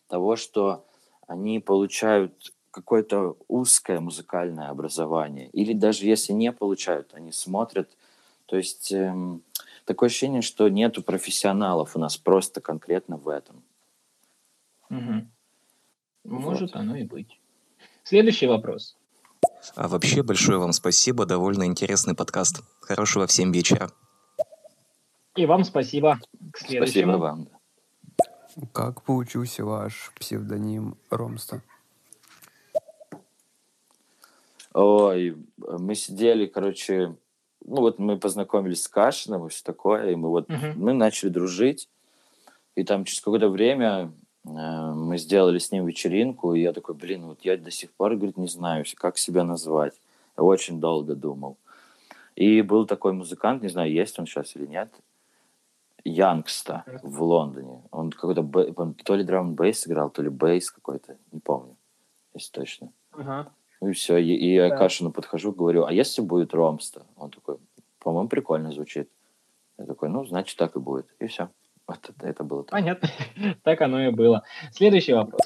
того, 0.07 0.35
что 0.35 0.85
они 1.27 1.59
получают 1.59 2.53
какое-то 2.71 3.37
узкое 3.47 3.99
музыкальное 3.99 4.69
образование. 4.69 5.49
Или 5.49 5.73
даже 5.73 6.05
если 6.05 6.33
не 6.33 6.51
получают, 6.51 7.13
они 7.13 7.31
смотрят. 7.31 7.89
То 8.45 8.57
есть 8.57 8.91
эм, 8.91 9.43
такое 9.85 10.07
ощущение, 10.07 10.41
что 10.41 10.67
нету 10.69 11.01
профессионалов 11.01 11.95
у 11.95 11.99
нас 11.99 12.17
просто 12.17 12.61
конкретно 12.61 13.17
в 13.17 13.29
этом. 13.29 13.63
Угу. 14.89 15.27
Может 16.25 16.73
вот. 16.73 16.79
оно 16.79 16.95
и 16.95 17.03
быть. 17.03 17.39
Следующий 18.03 18.47
вопрос. 18.47 18.97
А 19.73 19.87
вообще 19.87 20.21
большое 20.21 20.59
вам 20.59 20.73
спасибо, 20.73 21.25
довольно 21.25 21.65
интересный 21.65 22.13
подкаст. 22.13 22.61
Хорошего 22.81 23.25
всем 23.25 23.51
вечера. 23.51 23.89
И 25.35 25.45
вам 25.45 25.63
спасибо. 25.63 26.19
К 26.51 26.59
Спасибо 26.59 27.11
вам. 27.11 27.49
Как 28.71 29.01
получился 29.03 29.65
ваш 29.65 30.11
псевдоним 30.17 30.97
Ромста? 31.09 31.61
Ой, 34.73 35.35
мы 35.57 35.95
сидели, 35.95 36.45
короче, 36.45 37.15
ну 37.65 37.81
вот 37.81 37.99
мы 37.99 38.17
познакомились 38.17 38.83
с 38.83 38.87
Кашиным 38.87 39.47
и 39.47 39.49
все 39.49 39.63
такое, 39.63 40.11
и 40.11 40.15
мы 40.15 40.29
вот, 40.29 40.49
uh-huh. 40.49 40.73
мы 40.75 40.93
начали 40.93 41.29
дружить, 41.29 41.89
и 42.75 42.83
там 42.83 43.05
через 43.05 43.21
какое-то 43.21 43.49
время 43.49 44.13
мы 44.45 45.17
сделали 45.17 45.57
с 45.57 45.71
ним 45.71 45.85
вечеринку, 45.85 46.53
и 46.53 46.61
я 46.61 46.71
такой, 46.71 46.95
блин, 46.95 47.25
вот 47.25 47.39
я 47.41 47.57
до 47.57 47.71
сих 47.71 47.91
пор, 47.91 48.15
говорит, 48.15 48.37
не 48.37 48.47
знаю, 48.47 48.85
как 48.95 49.17
себя 49.17 49.43
назвать. 49.43 49.93
Я 50.37 50.43
очень 50.43 50.79
долго 50.79 51.15
думал. 51.15 51.57
И 52.35 52.61
был 52.61 52.85
такой 52.85 53.13
музыкант, 53.13 53.63
не 53.63 53.69
знаю, 53.69 53.91
есть 53.91 54.19
он 54.19 54.25
сейчас 54.25 54.55
или 54.55 54.67
нет, 54.67 54.93
Янгста 56.03 56.83
в 57.01 57.23
Лондоне. 57.23 57.81
Он 57.91 58.11
какой-то, 58.11 58.47
он 58.75 58.93
то 58.93 59.15
ли 59.15 59.23
драм 59.23 59.55
бейс 59.55 59.87
играл, 59.87 60.09
то 60.09 60.21
ли 60.21 60.29
бейс 60.29 60.69
какой-то, 60.69 61.17
не 61.31 61.39
помню, 61.39 61.75
если 62.33 62.51
точно. 62.51 62.91
Ага. 63.13 63.51
Ну 63.81 63.89
и 63.89 63.93
все, 63.93 64.17
и, 64.17 64.33
и 64.35 64.53
я 64.53 64.69
да. 64.69 64.77
Кашину 64.77 65.11
подхожу, 65.11 65.51
говорю, 65.51 65.85
а 65.85 65.93
если 65.93 66.21
будет 66.21 66.53
Ромста? 66.53 67.05
Он 67.15 67.31
такой, 67.31 67.57
по-моему, 67.99 68.29
прикольно 68.29 68.71
звучит. 68.71 69.09
Я 69.77 69.85
такой, 69.85 70.09
ну, 70.09 70.25
значит, 70.25 70.57
так 70.57 70.75
и 70.75 70.79
будет. 70.79 71.07
И 71.19 71.27
все. 71.27 71.49
Вот 71.87 72.09
это, 72.09 72.27
это 72.27 72.43
было 72.43 72.63
так. 72.63 72.71
Понятно. 72.71 73.09
так 73.63 73.81
оно 73.81 74.07
и 74.07 74.11
было. 74.11 74.43
Следующий 74.71 75.13
вопрос. 75.13 75.41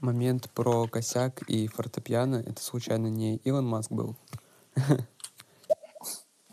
Момент 0.00 0.50
про 0.50 0.86
косяк 0.86 1.42
и 1.42 1.68
фортепиано. 1.68 2.42
Это 2.46 2.62
случайно 2.62 3.08
не 3.08 3.36
Илон 3.38 3.66
Маск 3.66 3.90
был? 3.90 4.16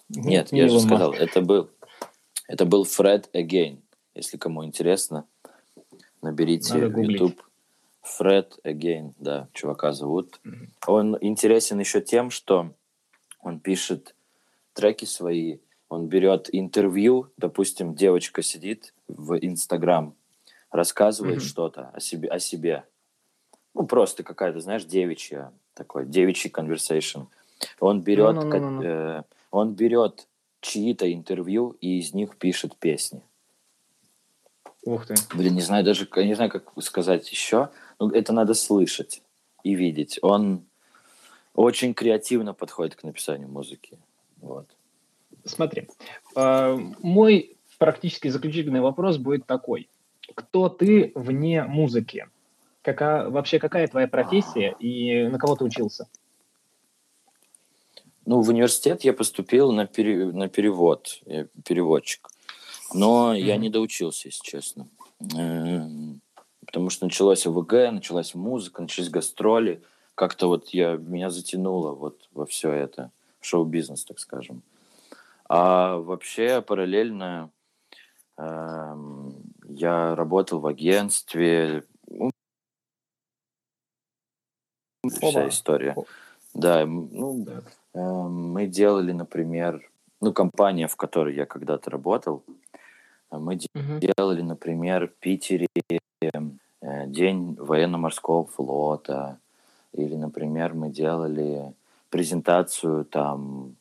Нет, 0.09 0.51
я 0.51 0.69
же 0.69 0.79
сказал, 0.79 1.13
это 1.13 1.41
был, 1.41 1.69
это 2.47 2.65
был 2.65 2.85
Фред 2.85 3.29
Again. 3.33 3.81
Если 4.15 4.37
кому 4.37 4.63
интересно, 4.65 5.25
наберите 6.21 6.77
YouTube. 6.79 7.41
Фред 8.01 8.57
Again, 8.63 9.13
да, 9.19 9.49
чувака 9.53 9.91
зовут. 9.91 10.39
Он 10.85 11.17
интересен 11.19 11.79
еще 11.79 11.99
тем, 12.01 12.31
что 12.31 12.73
он 13.41 13.59
пишет 13.59 14.15
треки 14.73 15.03
свои 15.05 15.59
он 15.89 16.07
берет 16.07 16.49
интервью, 16.51 17.31
допустим, 17.37 17.95
девочка 17.95 18.41
сидит 18.41 18.93
в 19.07 19.37
Инстаграм, 19.39 20.15
рассказывает 20.71 21.39
mm-hmm. 21.39 21.47
что-то 21.47 21.89
о 21.93 21.99
себе, 21.99 22.29
о 22.29 22.39
себе. 22.39 22.85
Ну, 23.73 23.85
просто 23.85 24.23
какая-то, 24.23 24.59
знаешь, 24.59 24.85
девичья, 24.85 25.53
такой, 25.73 26.05
девичий 26.05 26.49
conversation. 26.49 27.27
Он 27.79 28.01
берет, 28.01 28.35
no, 28.35 28.43
no, 28.43 28.59
no, 28.59 28.79
no. 28.79 28.83
Э, 28.83 29.23
он 29.51 29.73
берет 29.73 30.27
чьи-то 30.61 31.11
интервью 31.11 31.75
и 31.81 31.99
из 31.99 32.13
них 32.13 32.37
пишет 32.37 32.75
песни. 32.77 33.21
Ух 34.83 35.05
ты. 35.05 35.15
Блин, 35.33 35.55
не 35.55 35.61
знаю 35.61 35.83
даже, 35.83 36.07
не 36.15 36.33
знаю, 36.33 36.49
как 36.49 36.71
сказать 36.81 37.29
еще. 37.31 37.69
Но 37.99 38.11
это 38.11 38.33
надо 38.33 38.53
слышать 38.53 39.21
и 39.63 39.75
видеть. 39.75 40.19
Он 40.21 40.65
очень 41.53 41.93
креативно 41.93 42.53
подходит 42.53 42.95
к 42.95 43.03
написанию 43.03 43.49
музыки. 43.49 43.99
Вот. 44.37 44.67
Смотри, 45.43 45.89
э, 46.35 46.77
мой 46.99 47.56
практически 47.77 48.27
заключительный 48.27 48.81
вопрос 48.81 49.17
будет 49.17 49.45
такой. 49.45 49.89
Кто 50.35 50.69
ты 50.69 51.11
вне 51.15 51.63
музыки? 51.63 52.27
Какая, 52.81 53.29
вообще 53.29 53.59
какая 53.59 53.87
твоя 53.87 54.07
профессия 54.07 54.75
и 54.79 55.27
на 55.27 55.37
кого 55.37 55.55
ты 55.55 55.65
учился? 55.65 56.07
Ну, 58.25 58.41
в 58.41 58.49
университет 58.49 59.03
я 59.03 59.13
поступил 59.13 59.71
на, 59.71 59.85
пере, 59.85 60.25
на 60.25 60.49
перевод, 60.49 61.21
я 61.25 61.47
переводчик. 61.65 62.27
Но 62.93 63.33
mm-hmm. 63.33 63.39
я 63.39 63.57
не 63.57 63.69
доучился, 63.69 64.27
если 64.27 64.43
честно. 64.43 64.87
Эм, 65.33 66.21
потому 66.65 66.89
что 66.89 67.05
началась 67.05 67.45
ВГ, 67.45 67.71
началась 67.91 68.35
музыка, 68.35 68.81
начались 68.81 69.09
гастроли. 69.09 69.81
Как-то 70.15 70.47
вот 70.47 70.69
я, 70.69 70.97
меня 70.97 71.29
затянуло 71.29 71.93
вот 71.93 72.27
во 72.33 72.45
все 72.45 72.71
это, 72.71 73.11
шоу-бизнес, 73.39 74.03
так 74.03 74.19
скажем. 74.19 74.61
А 75.47 75.97
вообще 75.97 76.61
параллельно 76.61 77.49
э, 77.49 77.56
я 78.37 80.15
работал 80.15 80.59
в 80.59 80.67
агентстве. 80.67 81.83
Ну, 82.07 82.31
вся 85.09 85.47
история. 85.49 85.95
Да, 86.53 86.85
ну, 86.85 87.43
да. 87.43 87.63
Э, 87.93 87.99
мы 87.99 88.67
делали, 88.67 89.11
например, 89.11 89.89
ну, 90.21 90.33
компания, 90.33 90.87
в 90.87 90.95
которой 90.95 91.35
я 91.35 91.45
когда-то 91.45 91.89
работал, 91.89 92.43
мы 93.31 93.55
угу. 93.55 93.99
делали, 93.99 94.41
например, 94.41 95.07
в 95.07 95.15
Питере 95.19 95.67
э, 95.89 95.97
э, 96.81 97.07
День 97.07 97.55
военно-морского 97.59 98.45
флота, 98.45 99.39
или, 99.93 100.15
например, 100.15 100.73
мы 100.73 100.89
делали 100.89 101.73
презентацию 102.09 103.05
там 103.05 103.75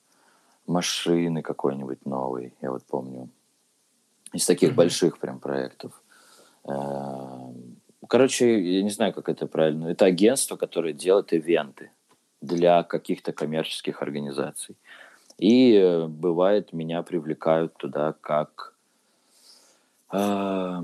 машины 0.67 1.43
какой-нибудь 1.43 2.05
новой, 2.07 2.53
я 2.61 2.71
вот 2.73 2.85
помню, 2.85 3.29
из 4.37 4.47
таких 4.47 4.71
mm-hmm. 4.71 4.75
больших 4.75 5.19
прям 5.19 5.39
проектов. 5.41 5.93
Э, 6.65 7.53
короче, 8.09 8.77
я 8.77 8.83
не 8.83 8.91
знаю, 8.91 9.13
как 9.13 9.29
это 9.29 9.47
правильно. 9.47 9.89
Это 9.89 10.05
агентство, 10.05 10.57
которое 10.57 10.93
делает 10.93 11.33
ивенты 11.33 11.91
для 12.41 12.83
каких-то 12.83 13.33
коммерческих 13.33 14.03
организаций. 14.03 14.77
И 15.39 15.75
э, 15.75 16.07
бывает, 16.07 16.73
меня 16.73 17.03
привлекают 17.03 17.75
туда 17.77 18.15
как 18.21 18.75
э, 20.13 20.83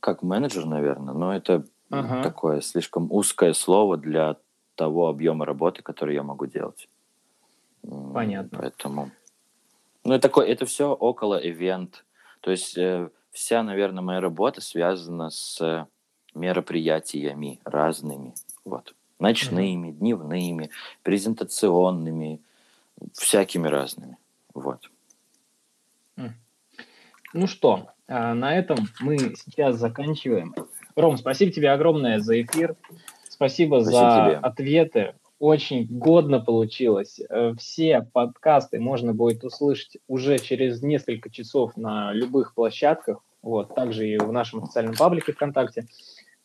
как 0.00 0.22
менеджер, 0.22 0.66
наверное, 0.66 1.14
но 1.14 1.34
это 1.34 1.64
ага. 1.90 2.22
такое 2.22 2.60
слишком 2.60 3.10
узкое 3.10 3.52
слово 3.52 3.96
для 3.96 4.36
того 4.74 5.08
объема 5.08 5.44
работы, 5.44 5.82
который 5.82 6.14
я 6.14 6.22
могу 6.22 6.46
делать. 6.46 6.88
Понятно. 7.82 8.58
Поэтому, 8.58 9.10
ну, 10.04 10.14
это 10.14 10.28
такое, 10.28 10.46
это 10.46 10.66
все 10.66 10.92
около 10.92 11.36
ивент. 11.36 12.04
То 12.40 12.50
есть 12.50 12.76
э, 12.76 13.10
вся, 13.32 13.62
наверное, 13.62 14.02
моя 14.02 14.20
работа 14.20 14.60
связана 14.60 15.30
с 15.30 15.86
мероприятиями 16.34 17.60
разными, 17.64 18.34
вот, 18.64 18.94
ночными, 19.18 19.88
mm 19.88 19.98
дневными, 19.98 20.70
презентационными, 21.02 22.40
всякими 23.12 23.68
разными, 23.68 24.16
вот. 24.54 24.90
Ну 27.32 27.46
что, 27.46 27.90
а, 28.08 28.34
на 28.34 28.56
этом 28.56 28.88
мы 29.00 29.16
сейчас 29.36 29.76
заканчиваем. 29.76 30.54
Ром, 30.96 31.16
спасибо 31.16 31.52
тебе 31.52 31.70
огромное 31.70 32.18
за 32.18 32.42
эфир. 32.42 32.74
Спасибо, 33.28 33.80
спасибо 33.80 33.82
за 33.82 34.26
тебе. 34.26 34.36
ответы. 34.38 35.14
Очень 35.40 35.86
годно 35.88 36.38
получилось. 36.38 37.18
Э, 37.30 37.54
все 37.58 38.02
подкасты 38.12 38.78
можно 38.78 39.14
будет 39.14 39.42
услышать 39.42 39.96
уже 40.06 40.38
через 40.38 40.82
несколько 40.82 41.30
часов 41.30 41.78
на 41.78 42.12
любых 42.12 42.54
площадках. 42.54 43.24
Вот, 43.42 43.74
также 43.74 44.06
и 44.06 44.18
в 44.18 44.30
нашем 44.30 44.62
официальном 44.62 44.94
паблике 44.94 45.32
ВКонтакте. 45.32 45.86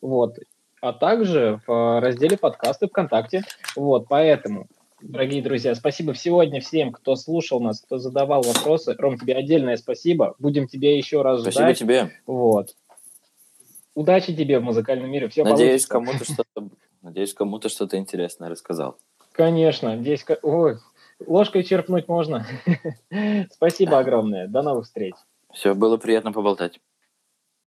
Вот. 0.00 0.38
А 0.80 0.94
также 0.94 1.60
в 1.66 2.00
разделе 2.00 2.38
подкасты 2.38 2.88
ВКонтакте. 2.88 3.42
Вот, 3.76 4.06
поэтому 4.08 4.66
Дорогие 5.02 5.42
друзья, 5.42 5.74
спасибо 5.74 6.14
сегодня 6.14 6.62
всем, 6.62 6.90
кто 6.90 7.16
слушал 7.16 7.60
нас, 7.60 7.82
кто 7.82 7.98
задавал 7.98 8.40
вопросы. 8.40 8.94
Ром, 8.98 9.18
тебе 9.18 9.34
отдельное 9.34 9.76
спасибо. 9.76 10.34
Будем 10.38 10.68
тебе 10.68 10.96
еще 10.96 11.20
раз 11.20 11.42
спасибо 11.42 11.64
ждать. 11.64 11.76
Спасибо 11.76 11.92
тебе. 11.92 12.12
Вот. 12.26 12.74
Удачи 13.94 14.34
тебе 14.34 14.58
в 14.58 14.62
музыкальном 14.62 15.10
мире. 15.10 15.28
Все 15.28 15.44
надеюсь, 15.44 15.84
кому-то 15.84 16.24
что-то, 16.24 16.70
надеюсь, 17.06 17.34
кому-то 17.34 17.68
что-то 17.68 17.96
интересное 17.96 18.50
рассказал. 18.50 18.98
Конечно. 19.32 19.96
Здесь, 19.96 20.24
ой, 20.42 20.78
ложкой 21.26 21.62
черпнуть 21.62 22.08
можно. 22.08 22.46
Спасибо 23.50 23.98
огромное. 23.98 24.48
До 24.48 24.62
новых 24.62 24.86
встреч. 24.86 25.14
Все, 25.52 25.74
было 25.74 25.96
приятно 25.96 26.32
поболтать. 26.32 26.80